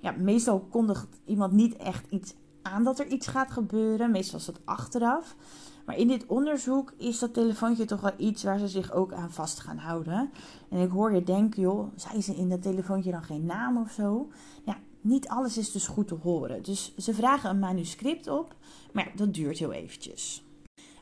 ja, 0.00 0.14
meestal 0.18 0.60
kondigt 0.60 1.20
iemand 1.24 1.52
niet 1.52 1.76
echt 1.76 2.06
iets 2.10 2.34
aan 2.62 2.84
dat 2.84 2.98
er 2.98 3.06
iets 3.06 3.26
gaat 3.26 3.50
gebeuren. 3.50 4.10
Meestal 4.10 4.38
is 4.38 4.46
het 4.46 4.60
achteraf. 4.64 5.36
Maar 5.84 5.96
in 5.96 6.08
dit 6.08 6.26
onderzoek 6.26 6.92
is 6.96 7.18
dat 7.18 7.34
telefoontje 7.34 7.84
toch 7.84 8.00
wel 8.00 8.14
iets 8.16 8.42
waar 8.42 8.58
ze 8.58 8.68
zich 8.68 8.92
ook 8.92 9.12
aan 9.12 9.30
vast 9.30 9.60
gaan 9.60 9.78
houden. 9.78 10.30
En 10.70 10.80
ik 10.80 10.90
hoor 10.90 11.14
je 11.14 11.22
denken, 11.22 11.62
joh, 11.62 11.88
zei 11.96 12.22
ze 12.22 12.34
in 12.34 12.48
dat 12.48 12.62
telefoontje 12.62 13.10
dan 13.10 13.22
geen 13.22 13.46
naam 13.46 13.76
of 13.76 13.90
zo? 13.90 14.28
Ja, 14.64 14.76
niet 15.00 15.28
alles 15.28 15.58
is 15.58 15.72
dus 15.72 15.86
goed 15.86 16.08
te 16.08 16.14
horen. 16.14 16.62
Dus 16.62 16.94
ze 16.96 17.14
vragen 17.14 17.50
een 17.50 17.58
manuscript 17.58 18.28
op, 18.28 18.54
maar 18.92 19.12
dat 19.16 19.34
duurt 19.34 19.58
heel 19.58 19.72
eventjes. 19.72 20.44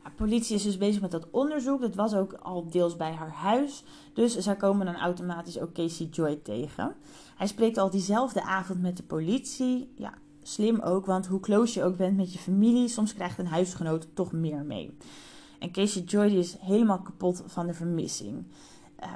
Ja, 0.04 0.10
politie 0.16 0.56
is 0.56 0.62
dus 0.62 0.78
bezig 0.78 1.00
met 1.00 1.10
dat 1.10 1.30
onderzoek. 1.30 1.80
Dat 1.80 1.94
was 1.94 2.14
ook 2.14 2.32
al 2.32 2.70
deels 2.70 2.96
bij 2.96 3.12
haar 3.12 3.32
huis. 3.32 3.84
Dus 4.14 4.36
zij 4.36 4.56
komen 4.56 4.86
dan 4.86 4.96
automatisch 4.96 5.58
ook 5.58 5.72
Casey 5.72 6.06
Joy 6.06 6.36
tegen. 6.36 6.94
Hij 7.36 7.46
spreekt 7.46 7.78
al 7.78 7.90
diezelfde 7.90 8.42
avond 8.42 8.82
met 8.82 8.96
de 8.96 9.02
politie. 9.02 9.92
Ja, 9.96 10.14
slim 10.42 10.80
ook, 10.80 11.06
want 11.06 11.26
hoe 11.26 11.40
close 11.40 11.78
je 11.78 11.84
ook 11.84 11.96
bent 11.96 12.16
met 12.16 12.32
je 12.32 12.38
familie, 12.38 12.88
soms 12.88 13.14
krijgt 13.14 13.38
een 13.38 13.46
huisgenoot 13.46 14.08
toch 14.14 14.32
meer 14.32 14.64
mee. 14.64 14.96
En 15.58 15.70
Casey 15.70 16.02
Joy 16.02 16.25
is 16.25 16.56
helemaal 16.61 17.02
kapot 17.02 17.42
van 17.46 17.66
de 17.66 17.75
vermissing. 17.75 18.46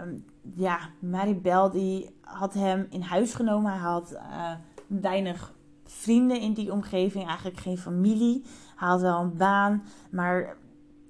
Um, 0.01 0.25
ja, 0.55 0.79
Maribel 0.99 1.71
die 1.71 2.11
had 2.21 2.55
hem 2.55 2.87
in 2.91 3.01
huis 3.01 3.35
genomen. 3.35 3.71
Hij 3.71 3.81
had 3.81 4.13
uh, 4.13 4.53
weinig 4.87 5.55
vrienden 5.85 6.41
in 6.41 6.53
die 6.53 6.73
omgeving, 6.73 7.27
eigenlijk 7.27 7.59
geen 7.59 7.79
familie. 7.79 8.43
Hij 8.77 8.89
had 8.89 9.01
wel 9.01 9.21
een 9.21 9.37
baan, 9.37 9.83
maar 10.11 10.57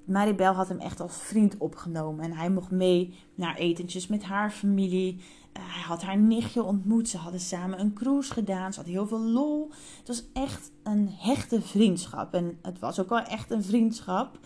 Maribel 0.06 0.52
had 0.52 0.68
hem 0.68 0.78
echt 0.78 1.00
als 1.00 1.16
vriend 1.16 1.56
opgenomen. 1.58 2.24
En 2.24 2.32
hij 2.32 2.50
mocht 2.50 2.70
mee 2.70 3.14
naar 3.34 3.54
etentjes 3.56 4.06
met 4.06 4.24
haar 4.24 4.50
familie. 4.50 5.20
Eh, 5.52 5.62
hij 5.64 5.82
had 5.82 6.02
haar 6.02 6.18
nichtje 6.18 6.62
ontmoet. 6.62 7.08
Ze 7.08 7.16
hadden 7.16 7.40
samen 7.40 7.80
een 7.80 7.92
cruise 7.92 8.32
gedaan. 8.32 8.72
Ze 8.72 8.76
hadden 8.76 8.94
heel 8.94 9.06
veel 9.06 9.20
lol. 9.20 9.70
Het 9.98 10.08
was 10.08 10.24
echt 10.32 10.70
een 10.82 11.08
hechte 11.10 11.62
vriendschap. 11.62 12.34
En 12.34 12.58
het 12.62 12.78
was 12.78 13.00
ook 13.00 13.08
wel 13.08 13.22
echt 13.22 13.50
een 13.50 13.64
vriendschap. 13.64 14.38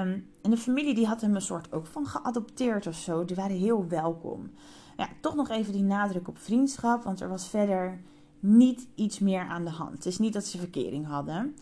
Um, 0.00 0.26
en 0.42 0.50
de 0.50 0.56
familie 0.56 0.94
die 0.94 1.06
had 1.06 1.20
hem 1.20 1.34
een 1.34 1.40
soort 1.40 1.72
ook 1.72 1.86
van 1.86 2.06
geadopteerd 2.06 2.86
of 2.86 2.94
zo. 2.94 3.24
Die 3.24 3.36
waren 3.36 3.56
heel 3.56 3.88
welkom. 3.88 4.50
Ja, 4.96 5.08
toch 5.20 5.34
nog 5.34 5.48
even 5.48 5.72
die 5.72 5.82
nadruk 5.82 6.28
op 6.28 6.38
vriendschap. 6.38 7.02
Want 7.02 7.20
er 7.20 7.28
was 7.28 7.48
verder 7.48 8.00
niet 8.40 8.88
iets 8.94 9.18
meer 9.18 9.42
aan 9.42 9.64
de 9.64 9.70
hand. 9.70 9.92
Het 9.92 10.06
is 10.06 10.18
niet 10.18 10.32
dat 10.32 10.44
ze 10.44 10.58
verkering 10.58 11.06
hadden. 11.06 11.56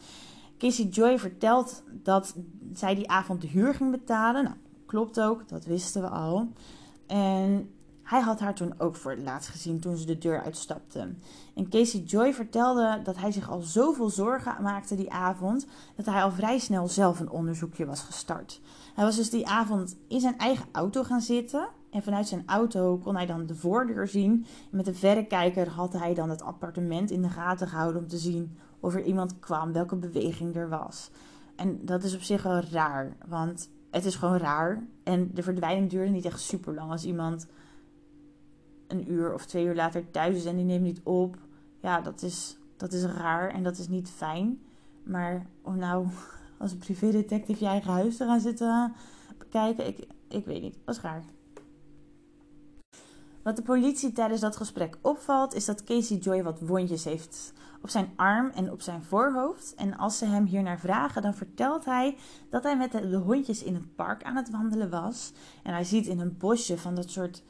Casey 0.59 0.85
Joy 0.85 1.19
vertelt 1.19 1.83
dat 2.03 2.35
zij 2.73 2.95
die 2.95 3.11
avond 3.11 3.41
de 3.41 3.47
huur 3.47 3.75
ging 3.75 3.91
betalen. 3.91 4.45
Nou, 4.45 4.57
klopt 4.87 5.21
ook, 5.21 5.49
dat 5.49 5.65
wisten 5.65 6.03
we 6.03 6.09
al. 6.09 6.49
En 7.07 7.71
hij 8.03 8.21
had 8.21 8.41
haar 8.41 8.55
toen 8.55 8.75
ook 8.79 8.97
voor 8.97 9.11
het 9.11 9.23
laatst 9.23 9.51
gezien 9.51 9.81
toen 9.81 9.97
ze 9.97 10.07
de 10.07 10.19
deur 10.19 10.43
uitstapte. 10.43 11.15
En 11.55 11.69
Casey 11.69 12.01
Joy 12.01 12.35
vertelde 12.35 13.01
dat 13.03 13.17
hij 13.17 13.33
zich 13.33 13.51
al 13.51 13.61
zoveel 13.61 14.09
zorgen 14.09 14.63
maakte 14.63 14.97
die 14.97 15.13
avond 15.13 15.67
dat 15.97 16.07
hij 16.07 16.23
al 16.23 16.31
vrij 16.31 16.59
snel 16.59 16.89
zelf 16.89 17.21
een 17.21 17.31
onderzoekje 17.31 17.87
was 17.87 18.01
gestart. 18.01 18.61
Hij 18.95 19.05
was 19.05 19.17
dus 19.17 19.31
die 19.31 19.47
avond 19.47 19.97
in 20.09 20.21
zijn 20.21 20.39
eigen 20.39 20.67
auto 20.73 21.03
gaan 21.03 21.21
zitten. 21.21 21.69
En 21.91 22.03
vanuit 22.03 22.29
zijn 22.29 22.43
auto 22.47 22.97
kon 22.97 23.17
hij 23.17 23.27
dan 23.27 23.47
de 23.47 23.55
voordeur 23.55 24.09
zien. 24.09 24.47
En 24.71 24.77
met 24.77 24.87
een 24.87 24.95
verrekijker 24.95 25.69
had 25.69 25.93
hij 25.93 26.15
dan 26.15 26.31
het 26.31 26.43
appartement 26.43 27.11
in 27.11 27.23
de 27.23 27.29
gaten 27.29 27.69
gehouden 27.69 28.03
om 28.03 28.09
te 28.09 28.19
zien 28.19 28.57
of 28.87 28.95
er 28.95 29.03
iemand 29.03 29.39
kwam, 29.39 29.73
welke 29.73 29.97
beweging 29.97 30.57
er 30.57 30.69
was. 30.69 31.11
En 31.57 31.85
dat 31.85 32.03
is 32.03 32.15
op 32.15 32.21
zich 32.21 32.43
wel 32.43 32.61
raar, 32.61 33.17
want 33.27 33.71
het 33.91 34.05
is 34.05 34.15
gewoon 34.15 34.37
raar. 34.37 34.87
En 35.03 35.31
de 35.35 35.43
verdwijning 35.43 35.91
duurde 35.91 36.11
niet 36.11 36.25
echt 36.25 36.41
super 36.41 36.75
lang. 36.75 36.91
Als 36.91 37.05
iemand 37.05 37.47
een 38.87 39.13
uur 39.13 39.35
of 39.35 39.47
twee 39.47 39.65
uur 39.65 39.75
later 39.75 40.11
thuis 40.11 40.37
is 40.37 40.45
en 40.45 40.57
die 40.57 40.65
neemt 40.65 40.83
niet 40.83 41.01
op, 41.03 41.37
ja, 41.81 42.01
dat 42.01 42.23
is, 42.23 42.59
dat 42.77 42.93
is 42.93 43.05
raar 43.05 43.51
en 43.51 43.63
dat 43.63 43.79
is 43.79 43.89
niet 43.89 44.11
fijn. 44.11 44.61
Maar 45.03 45.47
om 45.63 45.77
nou 45.77 46.07
als 46.59 46.73
een 46.73 46.79
privédetective 46.79 47.65
je 47.65 47.71
eigen 47.71 47.93
huis 47.93 48.17
te 48.17 48.25
gaan 48.25 48.41
zitten 48.41 48.95
bekijken, 49.39 49.87
ik, 49.87 50.07
ik 50.29 50.45
weet 50.45 50.63
niet, 50.63 50.79
dat 50.85 50.95
is 50.95 51.01
raar. 51.01 51.23
Wat 53.43 53.57
de 53.57 53.63
politie 53.63 54.13
tijdens 54.13 54.41
dat 54.41 54.57
gesprek 54.57 54.99
opvalt, 55.01 55.55
is 55.55 55.65
dat 55.65 55.85
Casey 55.85 56.17
Joy 56.17 56.43
wat 56.43 56.61
wondjes 56.61 57.05
heeft 57.05 57.53
op 57.83 57.89
zijn 57.89 58.13
arm 58.17 58.51
en 58.55 58.73
op 58.73 58.81
zijn 58.81 59.03
voorhoofd. 59.03 59.75
En 59.75 59.97
als 59.97 60.19
ze 60.19 60.25
hem 60.25 60.45
hiernaar 60.45 60.79
vragen, 60.79 61.23
dan 61.23 61.35
vertelt 61.35 61.85
hij 61.85 62.17
dat 62.51 62.63
hij 62.63 62.77
met 62.77 62.93
de, 62.93 63.17
hondjes 63.17 63.63
in 63.63 63.75
het 63.75 63.95
park 63.95 64.23
aan 64.23 64.37
het 64.37 64.51
wandelen 64.51 64.91
was. 64.91 65.33
En 65.63 65.73
hij 65.73 65.85
ziet 65.85 66.07
in 66.07 66.21
een 66.21 66.37
bosje 66.39 66.79
van 66.79 66.95
dat 66.95 67.11
soort 67.11 67.43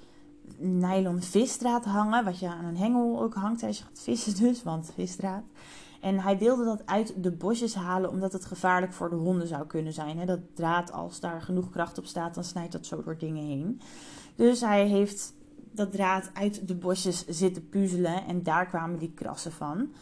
nylon 0.58 1.22
visdraad 1.22 1.84
hangen, 1.84 2.24
wat 2.24 2.38
je 2.38 2.48
aan 2.48 2.64
een 2.64 2.76
hengel 2.76 3.22
ook 3.22 3.34
hangt 3.34 3.60
je 3.60 3.66
gaat 3.66 4.00
vissen 4.00 4.36
dus, 4.36 4.62
want 4.62 4.90
visdraad. 4.94 5.42
En 6.00 6.18
hij 6.18 6.38
wilde 6.38 6.64
dat 6.64 6.86
uit 6.86 7.22
de 7.22 7.32
bosjes 7.32 7.74
halen 7.74 8.10
omdat 8.10 8.32
het 8.32 8.44
gevaarlijk 8.44 8.92
voor 8.92 9.10
de 9.10 9.16
honden 9.16 9.48
zou 9.48 9.66
kunnen 9.66 9.92
zijn. 9.92 10.26
Dat 10.26 10.40
draad, 10.54 10.92
als 10.92 11.20
daar 11.20 11.42
genoeg 11.42 11.70
kracht 11.70 11.98
op 11.98 12.06
staat, 12.06 12.34
dan 12.34 12.44
snijdt 12.44 12.72
dat 12.72 12.86
zo 12.86 13.02
door 13.02 13.18
dingen 13.18 13.44
heen. 13.44 13.80
Dus 14.34 14.60
hij 14.60 14.86
heeft 14.86 15.34
dat 15.72 15.92
draad 15.92 16.30
uit 16.34 16.68
de 16.68 16.74
bosjes 16.74 17.26
zitten 17.26 17.68
puzzelen 17.68 18.26
en 18.26 18.42
daar 18.42 18.66
kwamen 18.66 18.98
die 18.98 19.12
krassen 19.14 19.52
van. 19.52 19.92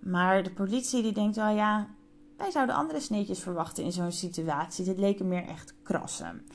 Maar 0.00 0.42
de 0.42 0.50
politie 0.50 1.02
die 1.02 1.12
denkt 1.12 1.36
wel 1.36 1.48
ja, 1.48 1.88
wij 2.36 2.50
zouden 2.50 2.74
andere 2.74 3.00
sneetjes 3.00 3.40
verwachten 3.40 3.84
in 3.84 3.92
zo'n 3.92 4.12
situatie. 4.12 4.84
Dit 4.84 4.98
leken 4.98 5.28
meer 5.28 5.46
echt 5.46 5.74
krassen. 5.82 6.46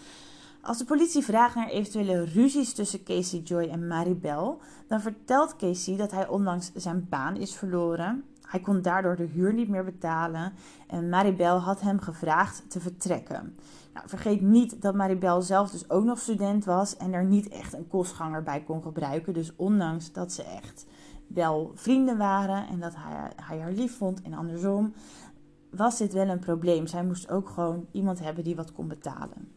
Als 0.62 0.78
de 0.78 0.86
politie 0.86 1.24
vraagt 1.24 1.56
naar 1.56 1.70
eventuele 1.70 2.24
ruzies 2.24 2.74
tussen 2.74 3.04
Casey 3.04 3.40
Joy 3.40 3.64
en 3.64 3.88
Maribel, 3.88 4.62
dan 4.88 5.02
vertelt 5.02 5.56
Casey 5.56 5.98
dat 5.98 6.12
hij 6.12 6.28
onlangs 6.28 6.72
zijn 6.74 7.08
baan 7.10 7.36
is 7.36 7.56
verloren. 7.56 8.24
Hij 8.42 8.60
kon 8.60 8.82
daardoor 8.82 9.16
de 9.16 9.24
huur 9.24 9.54
niet 9.54 9.70
meer 9.70 9.84
betalen 9.84 10.54
en 10.88 11.10
Maribel 11.10 11.58
had 11.58 11.82
hem 11.82 12.00
gevraagd 12.00 12.70
te 12.70 12.80
vertrekken. 12.80 13.58
Nou, 13.94 14.10
vergeet 14.10 14.42
niet 14.42 14.82
dat 14.82 14.96
Maribel 14.96 15.42
zelf 15.42 15.72
dus 15.72 15.90
ook 15.90 16.04
nog 16.04 16.20
student 16.20 16.66
was 16.66 16.98
en 16.98 17.14
er 17.14 17.26
niet 17.26 17.48
echt 17.48 17.74
een 17.74 17.88
kostganger 17.88 18.44
bij 18.44 18.64
kon 18.64 18.82
gebruiken. 18.82 19.34
Dus 19.34 19.56
ondanks 19.56 20.12
dat 20.12 20.34
ze 20.34 20.44
echt 20.44 20.86
wel 21.28 21.72
vrienden 21.76 22.18
waren 22.18 22.68
en 22.68 22.80
dat 22.80 22.94
hij, 22.96 23.60
haar 23.60 23.72
lief 23.72 23.98
vond 23.98 24.22
en 24.22 24.34
andersom, 24.34 24.94
was 25.70 25.98
dit 25.98 26.14
wel 26.14 26.28
een 26.28 26.40
probleem. 26.40 26.88
Zij 26.88 27.04
moest 27.04 27.30
ook 27.30 27.50
gewoon 27.50 27.86
iemand 27.92 28.20
hebben 28.20 28.44
die 28.44 28.56
wat 28.56 28.74
kon 28.74 28.88
betalen. 28.88 29.52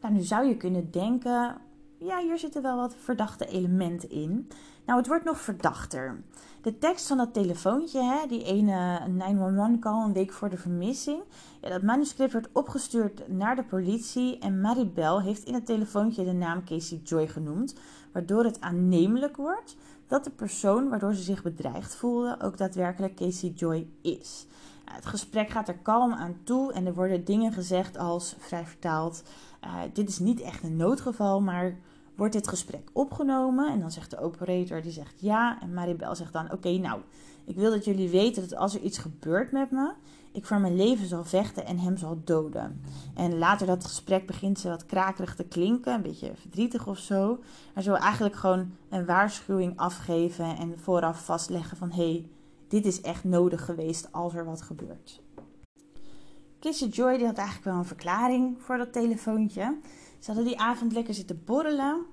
Nou, 0.00 0.14
nu 0.14 0.20
zou 0.20 0.46
je 0.46 0.56
kunnen 0.56 0.90
denken, 0.90 1.56
ja, 1.98 2.20
hier 2.20 2.38
zitten 2.38 2.62
wel 2.62 2.76
wat 2.76 2.94
verdachte 2.94 3.46
elementen 3.46 4.10
in. 4.10 4.48
Nou, 4.86 4.98
het 4.98 5.08
wordt 5.08 5.24
nog 5.24 5.40
verdachter. 5.40 6.22
De 6.62 6.78
tekst 6.78 7.06
van 7.06 7.16
dat 7.16 7.34
telefoontje, 7.34 8.02
hè, 8.02 8.26
die 8.26 8.44
ene 8.44 9.00
911-call 9.08 10.04
een 10.04 10.12
week 10.12 10.32
voor 10.32 10.48
de 10.48 10.56
vermissing, 10.56 11.22
ja, 11.60 11.68
dat 11.68 11.82
manuscript 11.82 12.32
werd 12.32 12.48
opgestuurd 12.52 13.28
naar 13.28 13.56
de 13.56 13.64
politie 13.64 14.38
en 14.38 14.60
Maribel 14.60 15.22
heeft 15.22 15.44
in 15.44 15.54
het 15.54 15.66
telefoontje 15.66 16.24
de 16.24 16.32
naam 16.32 16.64
Casey 16.64 17.00
Joy 17.04 17.28
genoemd, 17.28 17.74
waardoor 18.12 18.44
het 18.44 18.60
aannemelijk 18.60 19.36
wordt 19.36 19.76
dat 20.08 20.24
de 20.24 20.30
persoon 20.30 20.88
waardoor 20.88 21.14
ze 21.14 21.22
zich 21.22 21.42
bedreigd 21.42 21.94
voelde 21.94 22.36
ook 22.40 22.56
daadwerkelijk 22.56 23.14
Casey 23.14 23.52
Joy 23.54 23.86
is. 24.02 24.46
het 24.84 25.06
gesprek 25.06 25.50
gaat 25.50 25.68
er 25.68 25.78
kalm 25.78 26.12
aan 26.12 26.36
toe 26.44 26.72
en 26.72 26.86
er 26.86 26.94
worden 26.94 27.24
dingen 27.24 27.52
gezegd 27.52 27.98
als, 27.98 28.34
vrij 28.38 28.64
vertaald, 28.64 29.22
uh, 29.64 29.80
dit 29.92 30.08
is 30.08 30.18
niet 30.18 30.40
echt 30.40 30.62
een 30.62 30.76
noodgeval, 30.76 31.40
maar 31.40 31.76
wordt 32.18 32.32
dit 32.32 32.48
gesprek 32.48 32.88
opgenomen? 32.92 33.72
En 33.72 33.80
dan 33.80 33.90
zegt 33.90 34.10
de 34.10 34.20
operator, 34.20 34.82
die 34.82 34.92
zegt 34.92 35.20
ja. 35.20 35.60
En 35.60 35.74
Maribel 35.74 36.14
zegt 36.14 36.32
dan, 36.32 36.52
oké, 36.52 36.70
nou, 36.70 37.00
ik 37.44 37.56
wil 37.56 37.70
dat 37.70 37.84
jullie 37.84 38.08
weten 38.08 38.48
dat 38.48 38.58
als 38.58 38.74
er 38.74 38.80
iets 38.80 38.98
gebeurt 38.98 39.52
met 39.52 39.70
me, 39.70 39.92
ik 40.38 40.46
voor 40.46 40.60
mijn 40.60 40.76
leven 40.76 41.06
zal 41.06 41.24
vechten 41.24 41.66
en 41.66 41.78
hem 41.78 41.96
zal 41.96 42.20
doden. 42.24 42.80
En 43.14 43.38
later 43.38 43.66
dat 43.66 43.84
gesprek 43.84 44.26
begint 44.26 44.58
ze 44.58 44.68
wat 44.68 44.86
krakerig 44.86 45.34
te 45.34 45.44
klinken, 45.44 45.94
een 45.94 46.02
beetje 46.02 46.32
verdrietig 46.34 46.86
of 46.86 46.98
zo. 46.98 47.38
Maar 47.74 47.82
ze 47.82 47.90
wil 47.90 47.98
eigenlijk 47.98 48.36
gewoon 48.36 48.70
een 48.88 49.06
waarschuwing 49.06 49.76
afgeven 49.76 50.56
en 50.56 50.78
vooraf 50.78 51.24
vastleggen 51.24 51.76
van, 51.76 51.90
hé, 51.90 52.10
hey, 52.10 52.28
dit 52.68 52.86
is 52.86 53.00
echt 53.00 53.24
nodig 53.24 53.64
geweest 53.64 54.12
als 54.12 54.34
er 54.34 54.44
wat 54.44 54.62
gebeurt. 54.62 55.20
Kissy 56.58 56.86
Joy 56.86 57.16
die 57.16 57.26
had 57.26 57.36
eigenlijk 57.36 57.66
wel 57.66 57.76
een 57.76 57.84
verklaring 57.84 58.56
voor 58.60 58.78
dat 58.78 58.92
telefoontje. 58.92 59.78
Ze 60.18 60.26
hadden 60.26 60.44
die 60.44 60.60
avond 60.60 60.92
lekker 60.92 61.14
zitten 61.14 61.42
borrelen. 61.44 62.06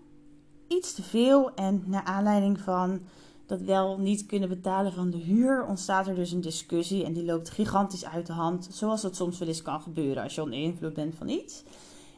Iets 0.67 0.93
te 0.93 1.03
veel. 1.03 1.53
En 1.53 1.83
naar 1.85 2.03
aanleiding 2.03 2.59
van 2.59 3.01
dat 3.45 3.61
wel 3.61 3.97
niet 3.97 4.25
kunnen 4.25 4.49
betalen 4.49 4.93
van 4.93 5.09
de 5.09 5.17
huur, 5.17 5.65
ontstaat 5.65 6.07
er 6.07 6.15
dus 6.15 6.31
een 6.31 6.41
discussie. 6.41 7.03
En 7.03 7.13
die 7.13 7.25
loopt 7.25 7.49
gigantisch 7.49 8.05
uit 8.05 8.27
de 8.27 8.33
hand. 8.33 8.67
Zoals 8.71 9.01
dat 9.01 9.15
soms 9.15 9.37
wel 9.37 9.47
eens 9.47 9.61
kan 9.61 9.81
gebeuren 9.81 10.23
als 10.23 10.35
je 10.35 10.41
onder 10.41 10.59
invloed 10.59 10.93
bent 10.93 11.15
van 11.15 11.29
iets. 11.29 11.63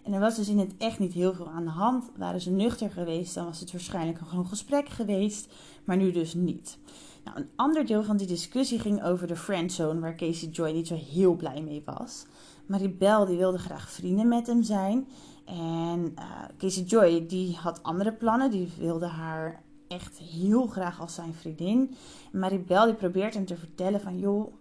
En 0.03 0.13
er 0.13 0.19
was 0.19 0.36
dus 0.36 0.48
in 0.48 0.60
het 0.60 0.74
echt 0.77 1.00
niet 1.00 1.13
heel 1.13 1.34
veel 1.34 1.50
aan 1.50 1.63
de 1.63 1.69
hand. 1.69 2.10
Waren 2.17 2.41
ze 2.41 2.51
nuchter 2.51 2.89
geweest, 2.89 3.36
dan 3.36 3.46
was 3.46 3.60
het 3.60 3.72
waarschijnlijk 3.72 4.19
een 4.19 4.25
gewoon 4.25 4.48
gesprek 4.48 4.89
geweest. 4.89 5.53
Maar 5.84 5.98
nu 5.98 6.12
dus 6.12 6.34
niet. 6.34 6.77
Nou, 7.24 7.38
een 7.38 7.50
ander 7.55 7.86
deel 7.86 8.03
van 8.03 8.17
die 8.17 8.27
discussie 8.27 8.79
ging 8.79 9.03
over 9.03 9.27
de 9.27 9.36
friendzone, 9.36 10.00
waar 10.00 10.15
Casey 10.15 10.50
Joy 10.50 10.72
niet 10.72 10.88
zo 10.88 10.96
heel 10.96 11.36
blij 11.36 11.62
mee 11.62 11.81
was. 11.86 12.25
Maribel 12.65 13.25
die 13.25 13.38
wilde 13.38 13.57
graag 13.57 13.91
vrienden 13.91 14.27
met 14.27 14.48
hem 14.48 14.63
zijn. 14.63 15.07
En 15.46 16.13
uh, 16.15 16.24
Casey 16.57 16.84
Joy 16.84 17.25
die 17.27 17.55
had 17.55 17.84
andere 17.84 18.13
plannen. 18.13 18.51
Die 18.51 18.72
wilde 18.77 19.05
haar 19.05 19.62
echt 19.88 20.17
heel 20.17 20.67
graag 20.67 21.01
als 21.01 21.13
zijn 21.13 21.34
vriendin. 21.34 21.96
En 22.32 22.39
Maribel 22.39 22.86
die 22.86 22.94
probeert 22.94 23.34
hem 23.34 23.46
te 23.46 23.58
vertellen 23.58 24.01
van... 24.01 24.20
joh, 24.20 24.53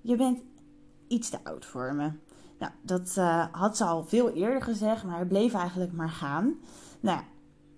je 0.00 0.16
bent 0.16 0.38
iets 1.08 1.28
te 1.28 1.38
oud 1.44 1.64
voor 1.64 1.94
me. 1.94 2.10
Nou, 2.58 2.72
dat 2.82 3.14
uh, 3.18 3.46
had 3.52 3.76
ze 3.76 3.84
al 3.84 4.04
veel 4.04 4.30
eerder 4.30 4.62
gezegd, 4.62 5.04
maar 5.04 5.16
hij 5.16 5.26
bleef 5.26 5.54
eigenlijk 5.54 5.92
maar 5.92 6.10
gaan. 6.10 6.54
Nou, 7.00 7.20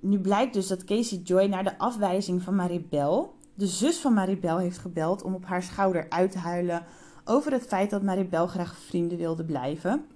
nu 0.01 0.19
blijkt 0.19 0.55
dus 0.55 0.67
dat 0.67 0.85
Casey 0.85 1.19
Joy 1.19 1.45
naar 1.45 1.65
de 1.65 1.79
afwijzing 1.79 2.43
van 2.43 2.55
Maribel 2.55 3.35
de 3.55 3.67
zus 3.67 3.99
van 3.99 4.15
Maribel 4.15 4.59
heeft 4.59 4.79
gebeld 4.79 5.23
om 5.23 5.35
op 5.35 5.45
haar 5.45 5.63
schouder 5.63 6.07
uit 6.09 6.31
te 6.31 6.39
huilen 6.39 6.85
over 7.25 7.53
het 7.53 7.67
feit 7.67 7.91
dat 7.91 8.03
Maribel 8.03 8.47
graag 8.47 8.79
vrienden 8.79 9.19
wilde 9.19 9.45
blijven. 9.45 10.07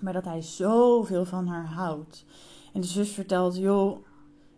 Maar 0.00 0.12
dat 0.12 0.24
hij 0.24 0.42
zoveel 0.42 1.24
van 1.24 1.46
haar 1.46 1.66
houdt. 1.66 2.24
En 2.72 2.80
de 2.80 2.86
zus 2.86 3.10
vertelt, 3.10 3.56
joh, 3.56 4.04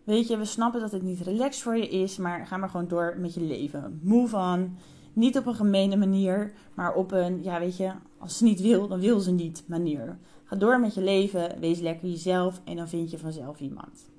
weet 0.05 0.27
je, 0.27 0.37
we 0.37 0.45
snappen 0.45 0.81
dat 0.81 0.91
het 0.91 1.01
niet 1.01 1.21
relaxed 1.21 1.63
voor 1.63 1.77
je 1.77 1.89
is, 1.89 2.17
maar 2.17 2.47
ga 2.47 2.57
maar 2.57 2.69
gewoon 2.69 2.87
door 2.87 3.15
met 3.17 3.33
je 3.33 3.41
leven. 3.41 3.99
Move 4.03 4.35
on. 4.37 4.77
Niet 5.13 5.37
op 5.37 5.45
een 5.45 5.55
gemene 5.55 5.95
manier, 5.95 6.53
maar 6.73 6.93
op 6.93 7.11
een, 7.11 7.43
ja 7.43 7.59
weet 7.59 7.77
je, 7.77 7.91
als 8.17 8.37
ze 8.37 8.43
niet 8.43 8.61
wil, 8.61 8.87
dan 8.87 8.99
wil 8.99 9.19
ze 9.19 9.31
niet 9.31 9.63
manier. 9.67 10.17
Ga 10.43 10.55
door 10.55 10.79
met 10.79 10.93
je 10.93 11.01
leven, 11.01 11.59
wees 11.59 11.79
lekker 11.79 12.09
jezelf 12.09 12.61
en 12.63 12.75
dan 12.75 12.87
vind 12.87 13.11
je 13.11 13.17
vanzelf 13.17 13.59
iemand. 13.59 14.09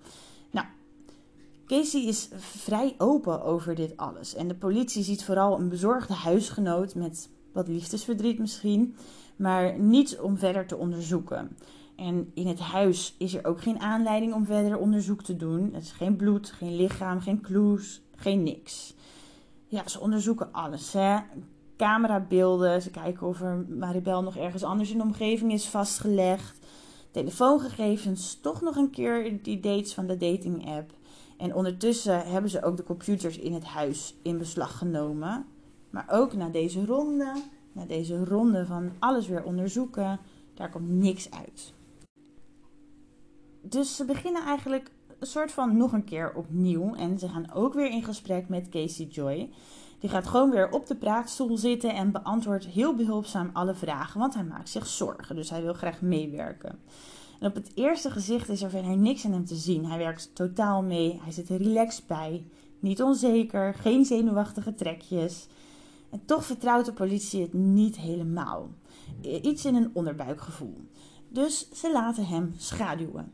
Nou, 0.50 0.66
Casey 1.66 2.00
is 2.00 2.28
vrij 2.37 2.95
open 2.99 3.43
over 3.43 3.75
dit 3.75 3.97
alles. 3.97 4.35
En 4.35 4.49
de 4.49 4.55
politie 4.55 5.02
ziet 5.02 5.25
vooral 5.25 5.59
een 5.59 5.69
bezorgde 5.69 6.14
huisgenoot 6.14 6.95
met 6.95 7.28
wat 7.52 7.69
liefdesverdriet 7.69 8.38
misschien, 8.38 8.97
maar 9.37 9.78
niets 9.78 10.19
om 10.19 10.38
verder 10.38 10.66
te 10.66 10.76
onderzoeken. 10.76 11.57
En 11.97 12.31
in 12.35 12.47
het 12.47 12.59
huis 12.59 13.15
is 13.19 13.35
er 13.35 13.45
ook 13.45 13.61
geen 13.61 13.81
aanleiding 13.81 14.35
om 14.35 14.45
verder 14.45 14.79
onderzoek 14.79 15.23
te 15.23 15.37
doen. 15.37 15.75
Er 15.75 15.81
is 15.81 15.93
geen 15.93 16.17
bloed, 16.17 16.50
geen 16.50 16.76
lichaam, 16.76 17.21
geen 17.21 17.41
clues, 17.41 18.03
geen 18.17 18.43
niks. 18.43 18.95
Ja, 19.67 19.88
ze 19.88 20.00
onderzoeken 20.00 20.53
alles. 20.53 20.93
Hè? 20.93 21.19
Camerabeelden, 21.76 22.83
ze 22.83 22.91
kijken 22.91 23.26
of 23.26 23.41
er 23.41 23.65
Maribel 23.69 24.23
nog 24.23 24.37
ergens 24.37 24.62
anders 24.62 24.91
in 24.91 24.97
de 24.97 25.03
omgeving 25.03 25.53
is 25.53 25.69
vastgelegd. 25.69 26.59
Telefoongegevens, 27.11 28.41
toch 28.41 28.61
nog 28.61 28.76
een 28.76 28.91
keer 28.91 29.43
die 29.43 29.61
dates 29.61 29.95
van 29.95 30.07
de 30.07 30.17
dating 30.17 30.69
app. 30.69 30.91
En 31.37 31.55
ondertussen 31.55 32.26
hebben 32.26 32.50
ze 32.50 32.62
ook 32.62 32.76
de 32.76 32.85
computers 32.85 33.38
in 33.38 33.53
het 33.53 33.65
huis 33.65 34.15
in 34.23 34.38
beslag 34.38 34.79
genomen. 34.79 35.47
Maar 35.91 36.07
ook 36.11 36.33
na 36.33 36.49
deze 36.49 36.87
ronde, 36.87 37.33
na 37.73 37.85
deze 37.85 38.25
ronde 38.25 38.67
van 38.67 38.93
alles 38.99 39.29
weer 39.29 39.45
onderzoeken, 39.45 40.19
daar 40.55 40.71
komt 40.71 40.88
niks 40.88 41.31
uit. 41.31 41.75
Dus 43.69 43.97
ze 43.97 44.05
beginnen 44.05 44.43
eigenlijk 44.43 44.91
een 45.19 45.27
soort 45.27 45.53
van 45.53 45.77
nog 45.77 45.93
een 45.93 46.05
keer 46.05 46.35
opnieuw. 46.35 46.95
En 46.95 47.19
ze 47.19 47.29
gaan 47.29 47.53
ook 47.53 47.75
weer 47.75 47.91
in 47.91 48.03
gesprek 48.03 48.49
met 48.49 48.69
Casey 48.69 49.07
Joy. 49.07 49.51
Die 49.99 50.11
gaat 50.11 50.27
gewoon 50.27 50.51
weer 50.51 50.71
op 50.71 50.87
de 50.87 50.97
praatstoel 50.97 51.57
zitten 51.57 51.95
en 51.95 52.13
beantwoordt 52.13 52.67
heel 52.67 52.95
behulpzaam 52.95 53.51
alle 53.53 53.75
vragen, 53.75 54.21
want 54.21 54.35
hij 54.35 54.45
maakt 54.45 54.69
zich 54.69 54.87
zorgen. 54.87 55.37
Dus 55.37 55.51
hij 55.51 55.63
wil 55.63 55.75
graag 55.75 56.01
meewerken. 56.01 56.79
En 57.41 57.49
op 57.49 57.55
het 57.55 57.71
eerste 57.75 58.11
gezicht 58.11 58.49
is 58.49 58.63
er 58.63 58.71
verder 58.71 58.97
niks 58.97 59.25
aan 59.25 59.33
hem 59.33 59.45
te 59.45 59.55
zien. 59.55 59.85
Hij 59.85 59.99
werkt 59.99 60.31
totaal 60.35 60.83
mee, 60.83 61.21
hij 61.23 61.33
zit 61.33 61.49
er 61.49 61.57
relaxed 61.57 62.07
bij, 62.07 62.47
niet 62.81 63.03
onzeker, 63.03 63.75
geen 63.75 64.05
zenuwachtige 64.05 64.75
trekjes. 64.75 65.47
En 66.11 66.23
toch 66.25 66.45
vertrouwt 66.45 66.85
de 66.85 66.93
politie 66.93 67.43
het 67.43 67.53
niet 67.53 67.97
helemaal. 67.97 68.69
Iets 69.43 69.65
in 69.65 69.75
een 69.75 69.91
onderbuikgevoel. 69.93 70.81
Dus 71.29 71.71
ze 71.71 71.93
laten 71.93 72.27
hem 72.27 72.55
schaduwen. 72.57 73.33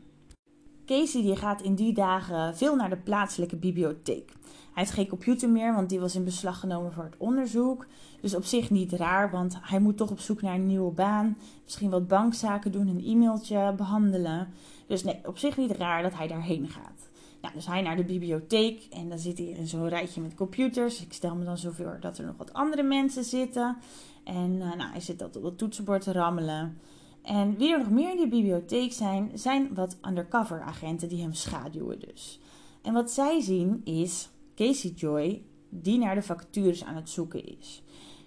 Casey 0.85 1.21
die 1.21 1.35
gaat 1.35 1.61
in 1.61 1.75
die 1.75 1.93
dagen 1.93 2.55
veel 2.55 2.75
naar 2.75 2.89
de 2.89 2.97
plaatselijke 2.97 3.55
bibliotheek. 3.55 4.31
Hij 4.73 4.83
heeft 4.83 4.91
geen 4.91 5.07
computer 5.07 5.49
meer, 5.49 5.73
want 5.73 5.89
die 5.89 5.99
was 5.99 6.15
in 6.15 6.23
beslag 6.23 6.59
genomen 6.59 6.91
voor 6.91 7.03
het 7.03 7.17
onderzoek. 7.17 7.85
Dus 8.21 8.35
op 8.35 8.43
zich 8.43 8.69
niet 8.69 8.91
raar, 8.91 9.31
want 9.31 9.57
hij 9.61 9.79
moet 9.79 9.97
toch 9.97 10.11
op 10.11 10.19
zoek 10.19 10.41
naar 10.41 10.55
een 10.55 10.67
nieuwe 10.67 10.91
baan. 10.91 11.37
Misschien 11.63 11.89
wat 11.89 12.07
bankzaken 12.07 12.71
doen, 12.71 12.87
een 12.87 13.05
e-mailtje 13.05 13.73
behandelen. 13.77 14.47
Dus 14.87 15.03
nee, 15.03 15.19
op 15.25 15.37
zich 15.37 15.57
niet 15.57 15.71
raar 15.71 16.03
dat 16.03 16.13
hij 16.13 16.27
daarheen 16.27 16.69
gaat. 16.69 17.09
Nou, 17.41 17.53
dus 17.53 17.65
hij 17.65 17.81
naar 17.81 17.95
de 17.95 18.03
bibliotheek 18.03 18.87
en 18.91 19.09
dan 19.09 19.19
zit 19.19 19.37
hij 19.37 19.47
in 19.47 19.67
zo'n 19.67 19.89
rijtje 19.89 20.21
met 20.21 20.35
computers. 20.35 21.01
Ik 21.01 21.13
stel 21.13 21.35
me 21.35 21.45
dan 21.45 21.57
zo 21.57 21.71
voor 21.71 21.97
dat 21.99 22.17
er 22.17 22.25
nog 22.25 22.37
wat 22.37 22.53
andere 22.53 22.83
mensen 22.83 23.23
zitten. 23.23 23.77
En 24.23 24.51
uh, 24.51 24.75
nou, 24.75 24.91
hij 24.91 25.01
zit 25.01 25.19
dat 25.19 25.35
op 25.35 25.43
het 25.43 25.57
toetsenbord 25.57 26.01
te 26.01 26.11
rammelen. 26.11 26.77
En 27.23 27.57
wie 27.57 27.71
er 27.71 27.77
nog 27.79 27.89
meer 27.89 28.11
in 28.11 28.17
die 28.17 28.27
bibliotheek 28.27 28.93
zijn, 28.93 29.31
zijn 29.33 29.73
wat 29.73 29.97
undercover 30.07 30.61
agenten 30.61 31.09
die 31.09 31.21
hem 31.21 31.33
schaduwen 31.33 31.99
dus. 31.99 32.39
En 32.81 32.93
wat 32.93 33.11
zij 33.11 33.41
zien 33.41 33.81
is 33.83 34.29
Casey 34.55 34.89
Joy 34.89 35.45
die 35.69 35.97
naar 35.97 36.15
de 36.15 36.21
vacatures 36.21 36.83
aan 36.83 36.95
het 36.95 37.09
zoeken 37.09 37.57
is. 37.59 37.83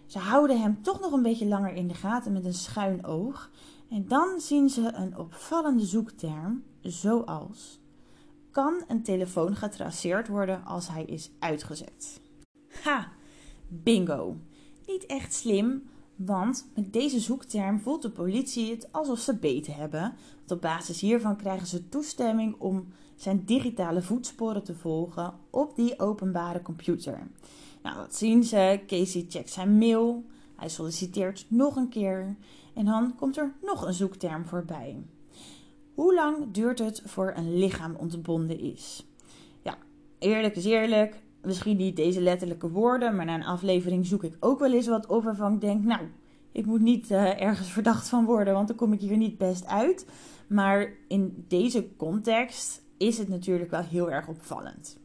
Ze 0.06 0.18
houden 0.18 0.60
hem 0.60 0.82
toch 0.82 1.00
nog 1.00 1.12
een 1.12 1.22
beetje 1.22 1.46
langer 1.46 1.72
in 1.72 1.88
de 1.88 1.94
gaten 1.94 2.32
met 2.32 2.44
een 2.44 2.54
schuin 2.54 3.04
oog. 3.04 3.50
En 3.90 4.08
dan 4.08 4.40
zien 4.40 4.68
ze 4.68 4.92
een 4.92 5.18
opvallende 5.18 5.84
zoekterm, 5.84 6.64
zoals: 6.80 7.80
kan 8.50 8.84
een 8.88 9.02
telefoon 9.02 9.56
getraceerd 9.56 10.28
worden 10.28 10.64
als 10.64 10.88
hij 10.88 11.04
is 11.04 11.30
uitgezet? 11.38 12.20
Ha, 12.82 13.12
bingo. 13.68 14.36
Niet 14.86 15.06
echt 15.06 15.34
slim, 15.34 15.82
want 16.16 16.66
met 16.74 16.92
deze 16.92 17.20
zoekterm 17.20 17.80
voelt 17.80 18.02
de 18.02 18.10
politie 18.10 18.70
het 18.70 18.88
alsof 18.92 19.18
ze 19.18 19.36
beten 19.36 19.74
hebben. 19.74 20.14
Op 20.48 20.60
basis 20.60 21.00
hiervan 21.00 21.36
krijgen 21.36 21.66
ze 21.66 21.88
toestemming 21.88 22.54
om 22.58 22.88
zijn 23.16 23.44
digitale 23.44 24.02
voetsporen 24.02 24.62
te 24.62 24.74
volgen 24.74 25.34
op 25.50 25.76
die 25.76 25.98
openbare 25.98 26.62
computer. 26.62 27.26
Nou, 27.82 27.96
wat 27.96 28.14
zien 28.14 28.44
ze? 28.44 28.80
Casey 28.86 29.26
checkt 29.28 29.50
zijn 29.50 29.78
mail. 29.78 30.24
Hij 30.56 30.68
solliciteert 30.68 31.46
nog 31.48 31.76
een 31.76 31.88
keer. 31.88 32.36
En 32.74 32.84
dan 32.84 33.14
komt 33.16 33.36
er 33.36 33.54
nog 33.62 33.86
een 33.86 33.94
zoekterm 33.94 34.46
voorbij. 34.46 35.02
Hoe 35.94 36.14
lang 36.14 36.50
duurt 36.52 36.78
het 36.78 37.02
voor 37.04 37.32
een 37.36 37.58
lichaam 37.58 37.94
ontbonden 37.94 38.60
is? 38.60 39.06
Ja, 39.62 39.78
eerlijk 40.18 40.56
is 40.56 40.64
eerlijk 40.64 41.22
misschien 41.46 41.76
niet 41.76 41.96
deze 41.96 42.20
letterlijke 42.20 42.70
woorden, 42.70 43.16
maar 43.16 43.24
na 43.24 43.34
een 43.34 43.44
aflevering 43.44 44.06
zoek 44.06 44.24
ik 44.24 44.36
ook 44.40 44.58
wel 44.58 44.72
eens 44.72 44.86
wat 44.86 45.06
op 45.06 45.24
waarvan 45.24 45.54
ik 45.54 45.60
denk, 45.60 45.84
nou, 45.84 46.00
ik 46.52 46.66
moet 46.66 46.80
niet 46.80 47.10
uh, 47.10 47.40
ergens 47.40 47.68
verdacht 47.72 48.08
van 48.08 48.24
worden, 48.24 48.54
want 48.54 48.68
dan 48.68 48.76
kom 48.76 48.92
ik 48.92 49.00
hier 49.00 49.16
niet 49.16 49.38
best 49.38 49.66
uit. 49.66 50.06
Maar 50.46 50.92
in 51.08 51.44
deze 51.48 51.88
context 51.96 52.82
is 52.96 53.18
het 53.18 53.28
natuurlijk 53.28 53.70
wel 53.70 53.82
heel 53.82 54.10
erg 54.10 54.28
opvallend. 54.28 54.98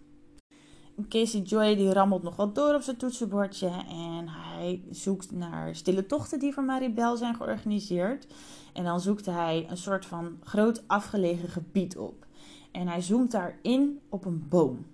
Casey 1.10 1.42
Joy 1.42 1.76
die 1.76 1.94
rammelt 1.94 2.24
nog 2.24 2.36
wat 2.36 2.56
door 2.56 2.74
op 2.74 2.82
zijn 2.82 2.98
toetsenbordje 2.98 3.68
en 3.90 4.28
hij 4.28 4.82
zoekt 4.90 5.32
naar 5.32 5.76
stille 5.76 6.06
tochten 6.06 6.40
die 6.40 6.54
voor 6.54 6.64
Maribel 6.64 7.18
zijn 7.18 7.36
georganiseerd. 7.36 8.28
En 8.74 8.84
dan 8.84 9.02
zoekt 9.02 9.26
hij 9.26 9.66
een 9.70 9.78
soort 9.78 10.06
van 10.06 10.38
groot 10.44 10.84
afgelegen 10.88 11.50
gebied 11.50 11.98
op. 11.98 12.26
En 12.72 12.88
hij 12.88 13.02
zoomt 13.02 13.32
daarin 13.32 14.00
op 14.10 14.26
een 14.26 14.46
boom. 14.50 14.86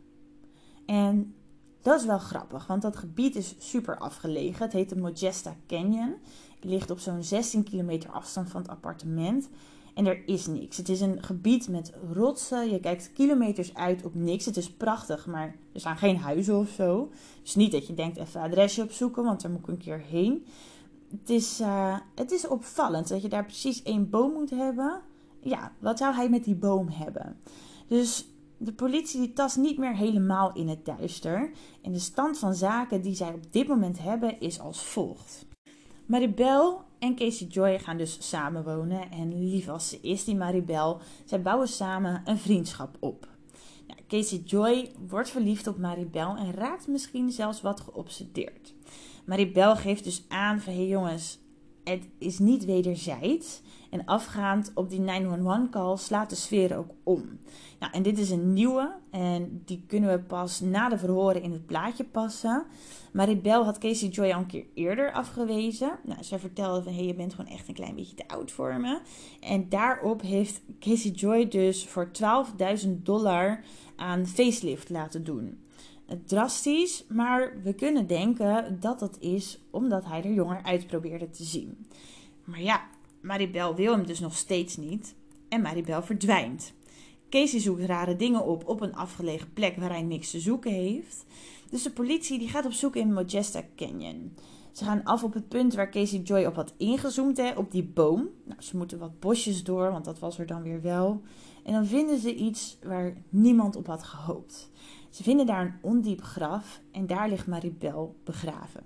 En 0.85 1.35
dat 1.87 1.99
is 1.99 2.05
wel 2.05 2.19
grappig, 2.19 2.67
want 2.67 2.81
dat 2.81 2.95
gebied 2.95 3.35
is 3.35 3.55
super 3.57 3.97
afgelegen. 3.97 4.63
Het 4.63 4.73
heet 4.73 4.89
de 4.89 4.95
Modesta 4.95 5.55
Canyon. 5.67 6.15
Het 6.55 6.63
ligt 6.69 6.89
op 6.89 6.99
zo'n 6.99 7.23
16 7.23 7.63
kilometer 7.63 8.09
afstand 8.09 8.49
van 8.49 8.61
het 8.61 8.69
appartement. 8.69 9.49
En 9.93 10.05
er 10.05 10.27
is 10.27 10.47
niks. 10.47 10.77
Het 10.77 10.89
is 10.89 11.01
een 11.01 11.23
gebied 11.23 11.69
met 11.69 11.93
rotsen. 12.13 12.69
Je 12.69 12.79
kijkt 12.79 13.11
kilometers 13.13 13.73
uit 13.73 14.03
op 14.03 14.15
niks. 14.15 14.45
Het 14.45 14.57
is 14.57 14.71
prachtig, 14.71 15.25
maar 15.27 15.55
er 15.73 15.79
staan 15.79 15.97
geen 15.97 16.17
huizen 16.17 16.57
of 16.57 16.69
zo. 16.69 17.11
Dus 17.41 17.55
niet 17.55 17.71
dat 17.71 17.87
je 17.87 17.93
denkt 17.93 18.17
even 18.17 18.41
adresje 18.41 18.83
opzoeken, 18.83 19.23
want 19.23 19.41
daar 19.41 19.51
moet 19.51 19.59
ik 19.59 19.67
een 19.67 19.77
keer 19.77 19.99
heen. 19.99 20.45
Het 21.11 21.29
is, 21.29 21.61
uh, 21.61 21.97
het 22.15 22.31
is 22.31 22.47
opvallend 22.47 23.07
dat 23.07 23.21
je 23.21 23.29
daar 23.29 23.45
precies 23.45 23.83
één 23.83 24.09
boom 24.09 24.31
moet 24.33 24.49
hebben. 24.49 25.01
Ja, 25.41 25.71
wat 25.79 25.97
zou 25.97 26.15
hij 26.15 26.29
met 26.29 26.43
die 26.43 26.55
boom 26.55 26.89
hebben? 26.89 27.37
Dus 27.87 28.27
de 28.57 28.73
politie 28.73 29.19
die 29.19 29.33
tast 29.33 29.57
niet 29.57 29.77
meer 29.77 29.95
helemaal 29.95 30.53
in 30.53 30.67
het 30.67 30.85
duister. 30.85 31.51
En 31.81 31.91
de 31.91 31.99
stand 31.99 32.37
van 32.37 32.53
zaken 32.53 33.01
die 33.01 33.15
zij 33.15 33.33
op 33.33 33.53
dit 33.53 33.67
moment 33.67 33.99
hebben 33.99 34.39
is 34.39 34.59
als 34.59 34.83
volgt. 34.83 35.45
Maribel 36.05 36.81
en 36.99 37.15
Casey 37.15 37.47
Joy 37.47 37.79
gaan 37.79 37.97
dus 37.97 38.29
samenwonen. 38.29 39.11
En 39.11 39.49
lief 39.49 39.67
als 39.67 39.89
ze 39.89 39.99
is, 40.01 40.23
die 40.23 40.35
Maribel, 40.35 40.99
zij 41.25 41.41
bouwen 41.41 41.67
samen 41.67 42.21
een 42.25 42.37
vriendschap 42.37 42.97
op. 42.99 43.27
Casey 44.07 44.41
Joy 44.45 44.91
wordt 45.07 45.29
verliefd 45.29 45.67
op 45.67 45.77
Maribel 45.77 46.35
en 46.35 46.53
raakt 46.53 46.87
misschien 46.87 47.31
zelfs 47.31 47.61
wat 47.61 47.79
geobsedeerd. 47.79 48.73
Maribel 49.25 49.75
geeft 49.75 50.03
dus 50.03 50.25
aan 50.27 50.59
van, 50.59 50.73
hé 50.73 50.79
hey 50.79 50.87
jongens, 50.87 51.39
het 51.87 52.07
is 52.17 52.39
niet 52.39 52.65
wederzijds. 52.65 53.61
En 53.89 54.05
afgaand 54.05 54.71
op 54.75 54.89
die 54.89 55.01
911-call 55.01 55.97
slaat 55.97 56.29
de 56.29 56.35
sfeer 56.35 56.77
ook 56.77 56.91
om. 57.03 57.39
Nou, 57.79 57.93
en 57.93 58.03
dit 58.03 58.17
is 58.17 58.29
een 58.29 58.53
nieuwe 58.53 58.95
en 59.11 59.61
die 59.65 59.83
kunnen 59.87 60.09
we 60.09 60.19
pas 60.19 60.59
na 60.59 60.89
de 60.89 60.97
verhoren 60.97 61.41
in 61.41 61.51
het 61.51 61.65
plaatje 61.65 62.03
passen. 62.03 62.65
Maribel 63.13 63.63
had 63.63 63.77
Casey 63.77 64.07
Joy 64.09 64.31
al 64.31 64.39
een 64.39 64.45
keer 64.45 64.65
eerder 64.73 65.11
afgewezen. 65.11 65.99
Nou, 66.03 66.23
zij 66.23 66.39
vertelde 66.39 66.83
van, 66.83 66.91
hé, 66.91 66.97
hey, 66.97 67.07
je 67.07 67.13
bent 67.13 67.33
gewoon 67.33 67.51
echt 67.51 67.67
een 67.67 67.73
klein 67.73 67.95
beetje 67.95 68.15
te 68.15 68.27
oud 68.27 68.51
voor 68.51 68.79
me. 68.79 68.99
En 69.39 69.69
daarop 69.69 70.21
heeft 70.21 70.61
Casey 70.79 71.11
Joy 71.11 71.47
dus 71.47 71.87
voor 71.87 72.09
12.000 72.83 72.89
dollar 72.89 73.63
aan 73.95 74.25
facelift 74.25 74.89
laten 74.89 75.23
doen. 75.23 75.59
Drastisch, 76.25 77.05
maar 77.07 77.61
we 77.63 77.73
kunnen 77.73 78.07
denken 78.07 78.77
dat 78.79 78.99
dat 78.99 79.17
is 79.19 79.59
omdat 79.71 80.05
hij 80.05 80.23
er 80.23 80.33
jonger 80.33 80.63
uit 80.63 80.87
probeerde 80.87 81.29
te 81.29 81.43
zien. 81.43 81.87
Maar 82.43 82.61
ja, 82.61 82.87
Maribel 83.21 83.75
wil 83.75 83.91
hem 83.91 84.05
dus 84.05 84.19
nog 84.19 84.35
steeds 84.35 84.77
niet 84.77 85.15
en 85.49 85.61
Maribel 85.61 86.01
verdwijnt. 86.01 86.73
Casey 87.29 87.59
zoekt 87.59 87.83
rare 87.83 88.15
dingen 88.15 88.45
op 88.45 88.67
op 88.67 88.81
een 88.81 88.95
afgelegen 88.95 89.53
plek 89.53 89.75
waar 89.75 89.89
hij 89.89 90.01
niks 90.01 90.31
te 90.31 90.39
zoeken 90.39 90.71
heeft. 90.71 91.25
Dus 91.69 91.83
de 91.83 91.91
politie 91.91 92.39
die 92.39 92.49
gaat 92.49 92.65
op 92.65 92.71
zoek 92.71 92.95
in 92.95 93.13
Modesta 93.13 93.63
Canyon. 93.75 94.33
Ze 94.71 94.83
gaan 94.83 95.03
af 95.03 95.23
op 95.23 95.33
het 95.33 95.47
punt 95.47 95.73
waar 95.73 95.89
Casey 95.89 96.19
Joy 96.19 96.45
op 96.45 96.55
had 96.55 96.73
ingezoomd, 96.77 97.37
hè, 97.37 97.51
op 97.51 97.71
die 97.71 97.83
boom. 97.83 98.29
Nou, 98.43 98.61
ze 98.61 98.77
moeten 98.77 98.99
wat 98.99 99.19
bosjes 99.19 99.63
door, 99.63 99.91
want 99.91 100.05
dat 100.05 100.19
was 100.19 100.39
er 100.39 100.45
dan 100.45 100.63
weer 100.63 100.81
wel. 100.81 101.21
En 101.63 101.73
dan 101.73 101.85
vinden 101.85 102.19
ze 102.19 102.35
iets 102.35 102.77
waar 102.83 103.13
niemand 103.29 103.75
op 103.75 103.87
had 103.87 104.03
gehoopt. 104.03 104.71
Ze 105.17 105.23
vinden 105.23 105.45
daar 105.45 105.65
een 105.65 105.77
ondiep 105.81 106.21
graf 106.21 106.81
en 106.91 107.07
daar 107.07 107.29
ligt 107.29 107.47
Maribel 107.47 108.15
begraven. 108.23 108.83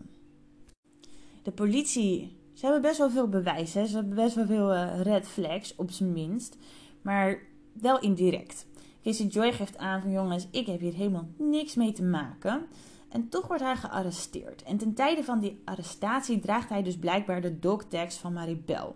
De 1.43 1.51
politie, 1.51 2.37
ze 2.53 2.65
hebben 2.65 2.81
best 2.81 2.97
wel 2.97 3.09
veel 3.09 3.27
bewijs, 3.27 3.71
ze 3.71 3.79
hebben 3.79 4.15
best 4.15 4.35
wel 4.35 4.45
veel 4.45 4.73
uh, 4.73 5.01
red 5.01 5.27
flags, 5.27 5.75
op 5.75 5.91
zijn 5.91 6.13
minst. 6.13 6.57
Maar 7.01 7.39
wel 7.73 7.99
indirect. 7.99 8.67
Casey 9.03 9.25
Joy 9.25 9.53
geeft 9.53 9.77
aan 9.77 10.01
van 10.01 10.11
jongens, 10.11 10.47
ik 10.51 10.65
heb 10.65 10.79
hier 10.79 10.93
helemaal 10.93 11.27
niks 11.37 11.75
mee 11.75 11.91
te 11.91 12.03
maken. 12.03 12.65
En 13.09 13.29
toch 13.29 13.47
wordt 13.47 13.63
hij 13.63 13.75
gearresteerd. 13.75 14.63
En 14.63 14.77
ten 14.77 14.93
tijde 14.93 15.23
van 15.23 15.39
die 15.39 15.61
arrestatie 15.65 16.39
draagt 16.39 16.69
hij 16.69 16.83
dus 16.83 16.97
blijkbaar 16.97 17.41
de 17.41 17.59
dogtags 17.59 18.17
van 18.17 18.33
Maribel. 18.33 18.95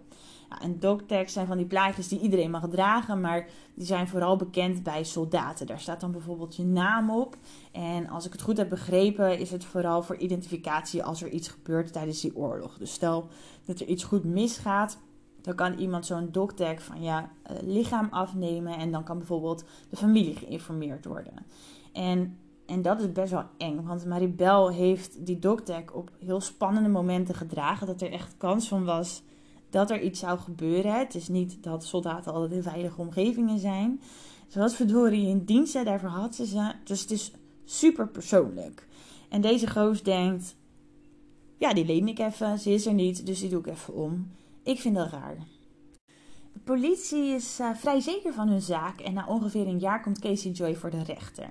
En 0.62 0.80
dogtags 0.80 1.34
zijn 1.34 1.48
van 1.48 1.58
die 1.58 1.66
plaatjes 1.66 2.08
die 2.08 2.20
iedereen 2.20 2.52
mag 2.52 2.70
dragen, 2.70 3.22
maar 3.22 3.48
die 3.74 3.86
zijn 3.86 4.08
vooral 4.08 4.36
bekend 4.36 4.84
bij 4.84 5.04
soldaten. 5.04 5.68
Daar 5.68 5.80
staat 5.80 6.00
dan 6.00 6.12
bijvoorbeeld 6.12 6.56
je 6.56 6.66
naam 6.66 7.12
op. 7.12 7.38
En 7.72 8.10
als 8.10 8.26
ik 8.26 8.32
het 8.32 8.42
goed 8.42 8.58
heb 8.58 8.70
begrepen, 8.70 9.40
is 9.40 9.52
het 9.52 9.66
vooral 9.66 10.04
voor 10.04 10.18
identificatie 10.18 11.04
als 11.04 11.22
er 11.22 11.30
iets 11.30 11.48
gebeurt 11.48 11.94
tijdens 11.94 12.22
die 12.22 12.36
oorlog. 12.36 12.78
Dus 12.78 12.94
stel 12.94 13.28
dat 13.66 13.80
er 13.80 13.88
iets 13.88 14.04
goed 14.04 14.24
misgaat, 14.24 14.98
dan 15.42 15.56
kan 15.56 15.74
iemand 15.74 16.06
zo'n 16.06 16.32
dogtag 16.32 16.82
van 16.82 17.02
ja, 17.02 17.32
uh, 17.52 17.58
lichaam 17.62 18.08
afnemen 18.12 18.78
en 18.78 18.92
dan 18.92 19.04
kan 19.04 19.18
bijvoorbeeld 19.18 19.64
de 19.90 19.98
familie 19.98 20.36
geïnformeerd 20.36 21.06
worden. 21.06 21.34
En 21.94 22.38
en 22.66 22.82
dat 22.82 23.00
is 23.00 23.12
best 23.12 23.32
wel 23.32 23.44
eng, 23.58 23.84
want 23.84 24.06
Maribel 24.06 24.72
heeft 24.72 25.26
die 25.26 25.40
dogtag 25.40 25.92
op 25.92 26.12
heel 26.20 26.42
spannende 26.42 26.90
momenten 26.90 27.36
gedragen. 27.36 27.88
Dat 27.88 28.02
er 28.02 28.12
echt 28.12 28.38
kans 28.38 28.68
van 28.68 28.86
was 28.86 29.24
dat 29.76 29.92
er 29.92 30.02
iets 30.02 30.20
zou 30.20 30.40
gebeuren. 30.40 31.00
Het 31.00 31.16
is 31.16 31.28
niet 31.28 31.64
dat 31.64 31.86
soldaten 31.86 32.34
altijd 32.34 32.52
in 32.52 32.64
veilige 32.64 33.02
omgevingen 33.02 33.60
zijn. 33.60 34.02
Ze 34.48 34.60
was 34.60 34.76
verdorie 34.76 35.28
in 35.28 35.46
dienst, 35.46 35.86
daarvoor 35.86 36.10
had 36.10 36.36
ze 36.36 36.46
ze. 36.46 36.72
Dus 36.84 37.02
het 37.02 37.12
is 37.12 37.32
super 37.66 38.08
persoonlijk. 38.08 38.88
En 39.30 39.42
deze 39.42 39.68
goos 39.68 40.04
denkt, 40.04 40.56
ja, 41.58 41.74
die 41.74 41.86
leen 41.86 42.08
ik 42.08 42.20
even. 42.20 42.60
Ze 42.60 42.74
is 42.74 42.86
er 42.86 42.94
niet, 42.94 43.26
dus 43.26 43.40
die 43.40 43.50
doe 43.50 43.60
ik 43.60 43.68
even 43.68 43.94
om. 43.94 44.32
Ik 44.64 44.80
vind 44.80 44.96
dat 44.96 45.12
raar. 45.12 45.38
De 46.54 46.60
politie 46.64 47.24
is 47.24 47.60
uh, 47.60 47.76
vrij 47.76 48.00
zeker 48.00 48.34
van 48.34 48.48
hun 48.48 48.62
zaak 48.62 49.00
en 49.00 49.14
na 49.14 49.28
ongeveer 49.28 49.68
een 49.68 49.80
jaar 49.80 50.02
komt 50.02 50.20
Casey 50.20 50.52
Joy 50.52 50.76
voor 50.76 50.90
de 50.90 51.04
rechter. 51.04 51.50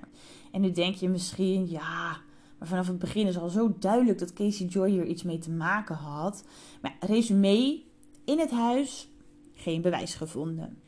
En 0.51 0.61
nu 0.61 0.71
denk 0.71 0.95
je 0.95 1.09
misschien, 1.09 1.69
ja, 1.69 2.17
maar 2.59 2.67
vanaf 2.67 2.87
het 2.87 2.99
begin 2.99 3.27
is 3.27 3.37
al 3.37 3.49
zo 3.49 3.75
duidelijk 3.79 4.19
dat 4.19 4.33
Casey 4.33 4.65
Joy 4.65 4.89
hier 4.89 5.05
iets 5.05 5.23
mee 5.23 5.39
te 5.39 5.51
maken 5.51 5.95
had. 5.95 6.43
Maar 6.81 6.97
resume, 6.99 7.83
in 8.25 8.39
het 8.39 8.51
huis 8.51 9.09
geen 9.53 9.81
bewijs 9.81 10.15
gevonden. 10.15 10.81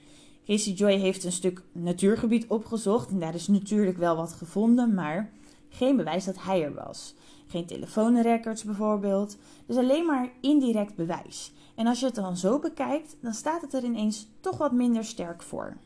Casey 0.46 0.74
Joy 0.74 0.94
heeft 0.94 1.24
een 1.24 1.32
stuk 1.32 1.62
natuurgebied 1.72 2.48
opgezocht 2.48 3.10
en 3.10 3.20
daar 3.20 3.36
is 3.36 3.48
natuurlijk 3.48 3.98
wel 3.98 4.16
wat 4.16 4.34
gevonden, 4.34 4.94
maar 4.94 5.32
geen 5.70 5.96
bewijs 5.96 6.26
dat 6.26 6.44
hij 6.44 6.64
er 6.64 6.74
was. 6.74 7.14
Geen 7.48 7.66
telefoonrecords 7.66 8.64
bijvoorbeeld, 8.64 9.38
dus 9.66 9.78
alleen 9.78 10.06
maar 10.06 10.32
indirect 10.42 10.96
bewijs. 10.96 11.52
En 11.76 11.88
als 11.88 12.00
je 12.00 12.06
het 12.06 12.16
dan 12.16 12.38
zo 12.38 12.60
bekijkt, 12.60 13.18
dan 13.22 13.34
staat 13.34 13.62
het 13.62 13.74
er 13.74 13.84
ineens 13.84 14.28
toch 14.40 14.58
wat 14.58 14.72
minder 14.72 15.06
sterk 15.06 15.44
voor. 15.44 15.78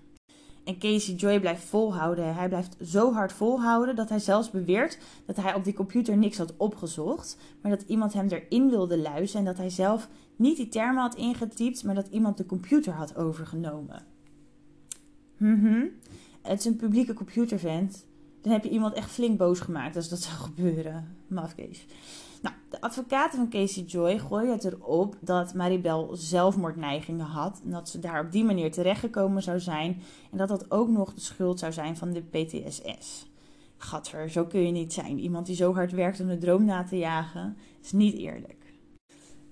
En 0.63 0.78
Casey 0.78 1.15
Joy 1.15 1.39
blijft 1.39 1.63
volhouden. 1.63 2.36
Hij 2.36 2.47
blijft 2.47 2.76
zo 2.84 3.13
hard 3.13 3.34
volhouden 3.34 3.95
dat 3.95 4.10
hij 4.10 4.19
zelfs 4.19 4.52
beweert 4.52 4.97
dat 5.26 5.36
hij 5.36 5.54
op 5.54 5.63
die 5.63 5.74
computer 5.74 6.17
niks 6.17 6.38
had 6.38 6.58
opgezocht, 6.58 7.38
maar 7.62 7.71
dat 7.71 7.82
iemand 7.88 8.13
hem 8.13 8.28
erin 8.28 8.69
wilde 8.69 8.97
luisteren 8.97 9.45
en 9.45 9.52
dat 9.52 9.62
hij 9.62 9.69
zelf 9.69 10.10
niet 10.36 10.58
die 10.58 10.67
termen 10.67 11.02
had 11.02 11.15
ingetypt, 11.15 11.84
maar 11.84 11.95
dat 11.95 12.08
iemand 12.08 12.38
de 12.38 12.45
computer 12.45 12.93
had 12.93 13.15
overgenomen. 13.15 14.06
Mhm. 15.38 15.86
Het 16.41 16.60
is 16.60 16.65
een 16.65 16.76
publieke 16.76 17.13
computervent. 17.13 18.06
Dan 18.41 18.51
heb 18.51 18.63
je 18.63 18.69
iemand 18.69 18.93
echt 18.93 19.12
flink 19.12 19.38
boos 19.38 19.60
gemaakt 19.60 19.95
als 19.95 20.10
dat 20.10 20.19
zou 20.19 20.36
gebeuren. 20.49 21.15
Mafkees. 21.27 21.86
Nou, 22.41 22.56
de 22.69 22.82
advocaten 22.82 23.38
van 23.38 23.49
Casey 23.49 23.84
Joy 23.84 24.19
gooien 24.19 24.51
het 24.51 24.63
erop 24.63 25.15
dat 25.19 25.54
Maribel 25.54 26.10
zelfmoordneigingen 26.13 27.25
had. 27.25 27.62
En 27.63 27.71
dat 27.71 27.89
ze 27.89 27.99
daar 27.99 28.25
op 28.25 28.32
die 28.32 28.43
manier 28.43 28.71
terechtgekomen 28.71 29.43
zou 29.43 29.60
zijn. 29.60 30.01
En 30.32 30.38
dat 30.38 30.47
dat 30.47 30.71
ook 30.71 30.89
nog 30.89 31.13
de 31.13 31.21
schuld 31.21 31.60
zou 31.60 31.73
zijn 31.73 31.97
van 31.97 32.13
de 32.13 32.21
PTSS. 32.21 33.30
Gadver, 33.77 34.30
zo 34.30 34.45
kun 34.45 34.65
je 34.65 34.71
niet 34.71 34.93
zijn. 34.93 35.19
Iemand 35.19 35.45
die 35.45 35.56
zo 35.56 35.73
hard 35.73 35.91
werkt 35.91 36.19
om 36.19 36.27
de 36.27 36.38
droom 36.38 36.65
na 36.65 36.84
te 36.84 36.97
jagen, 36.97 37.58
is 37.84 37.91
niet 37.91 38.17
eerlijk. 38.17 38.73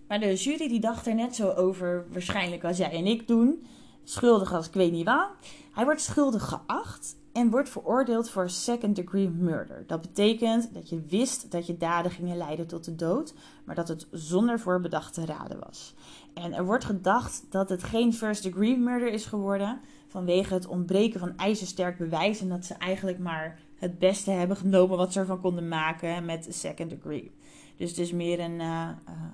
Maar 0.08 0.20
de 0.20 0.36
jury 0.36 0.68
die 0.68 0.80
dacht 0.80 1.08
er 1.08 1.16
net 1.16 1.36
zo 1.36 1.50
over, 1.50 2.06
waarschijnlijk 2.12 2.64
als 2.64 2.78
jij 2.78 2.92
en 2.92 3.06
ik 3.06 3.28
doen. 3.28 3.66
Schuldig 4.10 4.54
als 4.54 4.68
ik 4.68 4.74
weet 4.74 4.92
niet 4.92 5.06
wat. 5.06 5.30
Hij 5.72 5.84
wordt 5.84 6.02
schuldig 6.02 6.48
geacht 6.48 7.16
en 7.34 7.50
wordt 7.50 7.70
veroordeeld 7.70 8.30
voor 8.30 8.50
second 8.50 8.96
degree 8.96 9.30
murder. 9.30 9.84
Dat 9.88 10.02
betekent 10.02 10.74
dat 10.74 10.90
je 10.90 11.02
wist 11.08 11.52
dat 11.52 11.68
je 11.68 11.78
daden 11.78 12.12
gingen 12.12 12.38
leiden 12.38 12.68
tot 12.68 12.86
de 12.86 12.96
dood, 12.96 13.34
maar 13.64 13.76
dat 13.76 13.88
het 13.88 14.08
zonder 14.12 14.60
voorbedacht 14.60 15.14
te 15.14 15.26
raden 15.26 15.60
was. 15.60 15.94
En 16.34 16.54
er 16.54 16.66
wordt 16.66 16.86
gedacht 16.86 17.46
dat 17.50 17.70
het 17.70 17.84
geen 17.84 18.14
first 18.14 18.44
degree 18.44 18.78
murder 18.78 19.12
is 19.12 19.26
geworden 19.26 19.80
vanwege 20.08 20.54
het 20.54 20.68
ontbreken 20.68 21.20
van 21.20 21.38
ijzersterk 21.38 21.98
bewijs 21.98 22.42
en 22.42 22.50
dat 22.50 22.66
ze 22.66 22.74
eigenlijk 22.74 23.20
maar 23.20 23.60
het 23.80 24.00
beste 24.00 24.32
hebben 24.32 24.58
genomen 24.58 24.98
wat 24.98 25.14
ze 25.14 25.20
ervan 25.20 25.42
konden 25.42 25.68
maken 25.68 26.26
met 26.26 26.48
second 26.50 26.90
degree. 26.90 27.32
Dus 27.78 27.90
het 27.90 28.00
is 28.00 28.12
meer 28.12 28.40
een, 28.40 28.60
uh, 28.60 28.90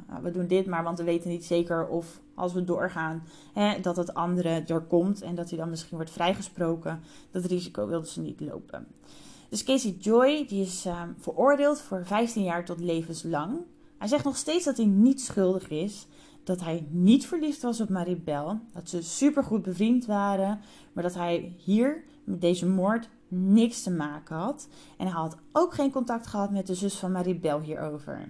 uh, 0.10 0.18
we 0.22 0.32
doen 0.32 0.48
dit 0.48 0.66
maar, 0.66 0.84
want 0.84 0.98
we 0.98 1.04
weten 1.04 1.30
niet 1.30 1.46
zeker 1.46 1.88
of 1.88 2.20
als 2.36 2.54
we 2.54 2.64
doorgaan, 2.64 3.24
hè, 3.54 3.80
dat 3.80 3.96
het 3.96 4.14
andere 4.14 4.64
er 4.68 4.82
komt 4.82 5.22
en 5.22 5.36
dat 5.36 5.50
hij 5.50 5.58
dan 5.58 5.70
misschien 5.70 5.98
wordt 5.98 6.12
vrijgesproken. 6.12 7.02
Dat 7.32 7.46
risico 7.46 7.88
wilden 7.88 8.10
ze 8.10 8.22
niet 8.22 8.40
lopen. 8.40 8.88
Dus 9.50 9.64
Casey 9.64 9.96
Joy, 10.00 10.46
die 10.48 10.62
is 10.62 10.86
uh, 10.86 11.02
veroordeeld 11.18 11.82
voor 11.82 12.06
15 12.06 12.44
jaar 12.44 12.66
tot 12.66 12.80
levenslang. 12.80 13.58
Hij 13.98 14.08
zegt 14.08 14.24
nog 14.24 14.38
steeds 14.38 14.66
dat 14.66 14.78
hij 14.78 14.86
niet 14.86 15.22
schuldig 15.22 15.70
is, 15.70 16.08
dat 16.44 16.62
hij 16.62 16.88
niet 16.90 17.28
verliefd 17.28 17.62
was 17.62 17.82
op 17.82 17.90
Maribel, 17.90 18.60
dat 18.74 18.90
ze 18.90 19.04
supergoed 19.04 19.62
bevriend 19.62 20.06
waren, 20.06 20.60
maar 20.94 21.04
dat 21.04 21.14
hij 21.14 21.56
hier 21.58 22.04
met 22.24 22.42
deze 22.42 22.68
moord 22.68 23.10
niks 23.28 23.84
te 23.84 23.92
maken 23.92 24.36
had. 24.36 24.68
En 24.98 25.06
hij 25.06 25.16
had 25.16 25.38
ook 25.52 25.74
geen 25.74 25.92
contact 25.92 26.28
gehad 26.28 26.52
met 26.52 26.68
de 26.68 26.76
zus 26.76 26.96
van 26.96 27.12
Maribel 27.12 27.62
hierover. 27.62 28.30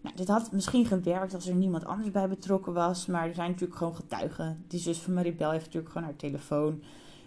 Nou, 0.00 0.16
dit 0.16 0.28
had 0.28 0.52
misschien 0.52 0.86
gewerkt 0.86 1.34
als 1.34 1.48
er 1.48 1.54
niemand 1.54 1.84
anders 1.84 2.10
bij 2.10 2.28
betrokken 2.28 2.72
was, 2.72 3.06
maar 3.06 3.28
er 3.28 3.34
zijn 3.34 3.50
natuurlijk 3.50 3.78
gewoon 3.78 3.96
getuigen. 3.96 4.64
Die 4.68 4.80
zus 4.80 4.98
van 4.98 5.14
Maribel 5.14 5.50
heeft 5.50 5.64
natuurlijk 5.64 5.92
gewoon 5.92 6.08
haar 6.08 6.16
telefoon. 6.16 6.82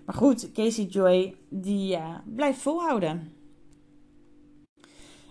Maar 0.05 0.15
goed, 0.15 0.51
Casey 0.51 0.85
Joy, 0.85 1.35
die 1.49 1.95
uh, 1.95 2.15
blijft 2.25 2.59
volhouden. 2.59 3.33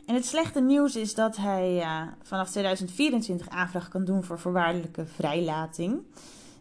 En 0.06 0.14
het 0.14 0.26
slechte 0.26 0.60
nieuws 0.60 0.96
is 0.96 1.14
dat 1.14 1.36
hij 1.36 1.76
uh, 1.76 2.02
vanaf 2.22 2.50
2024 2.50 3.48
aanvraag 3.48 3.88
kan 3.88 4.04
doen 4.04 4.24
voor 4.24 4.38
voorwaardelijke 4.38 5.06
vrijlating. 5.06 6.02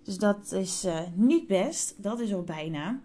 Dus 0.04 0.18
dat 0.18 0.52
is 0.52 0.86
uh, 0.86 1.00
niet 1.14 1.48
best, 1.48 2.04
dat 2.04 2.20
is 2.20 2.34
al 2.34 2.44
bijna. 2.44 3.00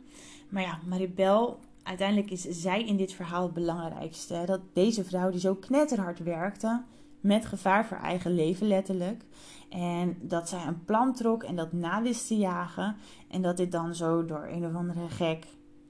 Maar 0.49 0.63
ja, 0.63 0.79
Maribel 0.87 1.61
uiteindelijk 1.85 2.31
is 2.31 2.43
zij 2.43 2.85
in 2.85 2.97
dit 2.97 3.13
verhaal 3.13 3.43
het 3.43 3.55
belangrijkste. 3.55 4.43
Dat 4.47 4.61
deze 4.73 5.05
vrouw 5.05 5.31
die 5.31 5.41
zo 5.41 5.55
knetterhard 5.55 6.19
werkte, 6.19 6.83
met 7.21 7.47
gevaar 7.47 7.87
voor 7.87 7.97
eigen 7.97 8.35
leven 8.35 8.67
letterlijk. 8.67 9.25
En 9.69 10.17
dat 10.21 10.49
zij 10.49 10.67
een 10.67 10.85
plan 10.85 11.15
trok 11.15 11.43
en 11.43 11.57
dat 11.57 11.73
na 11.73 12.03
wist 12.03 12.27
te 12.27 12.37
jagen. 12.37 12.97
En 13.29 13.43
dat 13.43 13.57
dit 13.57 13.73
dan 13.73 13.95
zo 13.95 14.25
door 14.25 14.47
een 14.51 14.67
of 14.67 14.75
andere 14.75 15.09
gek 15.09 15.47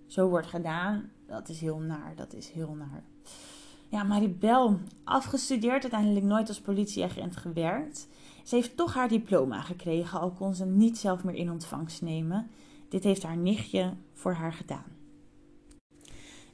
zo 0.06 0.28
wordt 0.28 0.46
gedaan. 0.46 1.10
Dat 1.26 1.48
is 1.48 1.60
heel 1.60 1.78
naar, 1.78 2.12
dat 2.16 2.34
is 2.34 2.50
heel 2.50 2.74
naar. 2.74 3.02
Ja, 3.88 4.02
Maribel, 4.02 4.78
afgestudeerd, 5.04 5.82
uiteindelijk 5.82 6.26
nooit 6.26 6.48
als 6.48 6.60
politieagent 6.60 7.36
gewerkt. 7.36 8.08
Ze 8.44 8.54
heeft 8.54 8.76
toch 8.76 8.94
haar 8.94 9.08
diploma 9.08 9.60
gekregen, 9.60 10.20
al 10.20 10.30
kon 10.30 10.54
ze 10.54 10.66
niet 10.66 10.98
zelf 10.98 11.24
meer 11.24 11.34
in 11.34 11.50
ontvangst 11.50 12.02
nemen. 12.02 12.50
Dit 12.88 13.04
heeft 13.04 13.22
haar 13.22 13.36
nichtje 13.36 13.92
voor 14.12 14.32
haar 14.32 14.52
gedaan. 14.52 14.93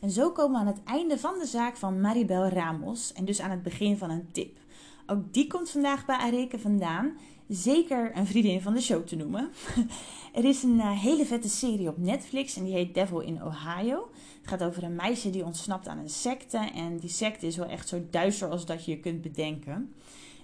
En 0.00 0.10
zo 0.10 0.30
komen 0.30 0.52
we 0.52 0.58
aan 0.58 0.74
het 0.74 0.84
einde 0.84 1.18
van 1.18 1.38
de 1.38 1.46
zaak 1.46 1.76
van 1.76 2.00
Maribel 2.00 2.48
Ramos 2.48 3.12
en 3.12 3.24
dus 3.24 3.40
aan 3.40 3.50
het 3.50 3.62
begin 3.62 3.96
van 3.96 4.10
een 4.10 4.28
tip. 4.32 4.58
Ook 5.06 5.32
die 5.32 5.46
komt 5.46 5.70
vandaag 5.70 6.06
bij 6.06 6.16
Areke 6.16 6.58
vandaan. 6.58 7.18
Zeker 7.48 8.16
een 8.16 8.26
vriendin 8.26 8.60
van 8.60 8.74
de 8.74 8.80
show 8.80 9.06
te 9.06 9.16
noemen. 9.16 9.50
er 10.32 10.44
is 10.44 10.62
een 10.62 10.76
uh, 10.76 11.00
hele 11.00 11.26
vette 11.26 11.48
serie 11.48 11.88
op 11.88 11.98
Netflix 11.98 12.56
en 12.56 12.64
die 12.64 12.74
heet 12.74 12.94
Devil 12.94 13.20
in 13.20 13.44
Ohio. 13.44 14.10
Het 14.40 14.48
gaat 14.48 14.62
over 14.62 14.82
een 14.82 14.94
meisje 14.94 15.30
die 15.30 15.44
ontsnapt 15.44 15.88
aan 15.88 15.98
een 15.98 16.10
secte. 16.10 16.58
En 16.74 16.96
die 16.96 17.10
secte 17.10 17.46
is 17.46 17.56
wel 17.56 17.66
echt 17.66 17.88
zo 17.88 18.02
duister 18.10 18.48
als 18.48 18.66
dat 18.66 18.84
je 18.84 18.90
je 18.90 19.00
kunt 19.00 19.22
bedenken. 19.22 19.92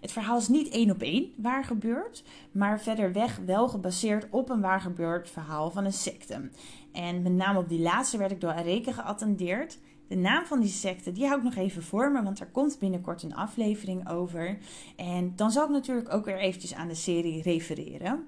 Het 0.00 0.12
verhaal 0.12 0.38
is 0.38 0.48
niet 0.48 0.68
één 0.68 0.90
op 0.90 1.02
één 1.02 1.32
waar 1.37 1.64
gebeurd, 1.64 2.24
maar 2.52 2.80
verder 2.80 3.12
weg 3.12 3.40
wel 3.46 3.68
gebaseerd 3.68 4.26
op 4.30 4.50
een 4.50 4.61
waar 4.61 4.80
gebeurd 4.80 5.30
verhaal 5.30 5.70
van 5.70 5.85
een 5.85 5.92
secte. 5.92 6.50
En 6.92 7.22
met 7.22 7.32
name 7.32 7.59
op 7.59 7.68
die 7.68 7.80
laatste 7.80 8.18
werd 8.18 8.30
ik 8.30 8.40
door 8.40 8.52
Areke 8.52 8.92
geattendeerd. 8.92 9.78
De 10.09 10.16
naam 10.16 10.44
van 10.44 10.61
die 10.61 10.70
secte, 10.70 11.12
die 11.12 11.26
hou 11.26 11.38
ik 11.38 11.44
nog 11.44 11.54
even 11.54 11.82
voor 11.82 12.12
me, 12.12 12.22
want 12.22 12.40
er 12.40 12.46
komt 12.46 12.78
binnenkort 12.78 13.22
een 13.22 13.35
aflevering 13.35 14.09
over. 14.09 14.59
En 14.96 15.32
dan 15.37 15.50
zal 15.50 15.64
ik 15.64 15.70
natuurlijk 15.70 16.12
ook 16.12 16.24
weer 16.24 16.38
eventjes 16.38 16.74
aan 16.74 16.88
de 16.88 16.94
serie 16.94 17.42
refereren. 17.42 18.26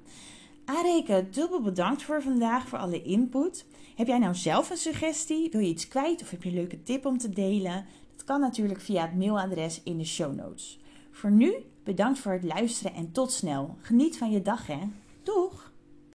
Areke, 0.65 1.27
dubbel 1.31 1.63
bedankt 1.63 2.03
voor 2.03 2.23
vandaag, 2.23 2.69
voor 2.69 2.79
alle 2.79 3.03
input. 3.03 3.67
Heb 3.97 4.07
jij 4.07 4.19
nou 4.19 4.35
zelf 4.35 4.71
een 4.71 4.77
suggestie? 4.77 5.51
Wil 5.51 5.61
je 5.61 5.69
iets 5.69 5.89
kwijt 5.89 6.23
of 6.23 6.31
heb 6.31 6.43
je 6.43 6.49
een 6.49 6.55
leuke 6.55 6.83
tip 6.83 7.07
om 7.07 7.19
te 7.19 7.31
delen? 7.31 7.87
Dat 8.17 8.25
kan 8.25 8.41
natuurlijk 8.41 8.81
via 8.81 9.03
het 9.03 9.17
mailadres 9.17 9.81
in 9.83 9.99
de 9.99 10.05
show 10.05 10.35
notes. 10.35 10.79
Voor 11.19 11.31
nu, 11.31 11.55
bedankt 11.85 12.19
voor 12.19 12.33
het 12.33 12.43
luisteren 12.43 12.95
en 12.95 13.13
tot 13.13 13.33
snel. 13.33 13.77
Geniet 13.81 14.19
van 14.19 14.31
je 14.31 14.43
dag 14.43 14.67
hè. 14.67 14.79
Doeg! 15.23 15.68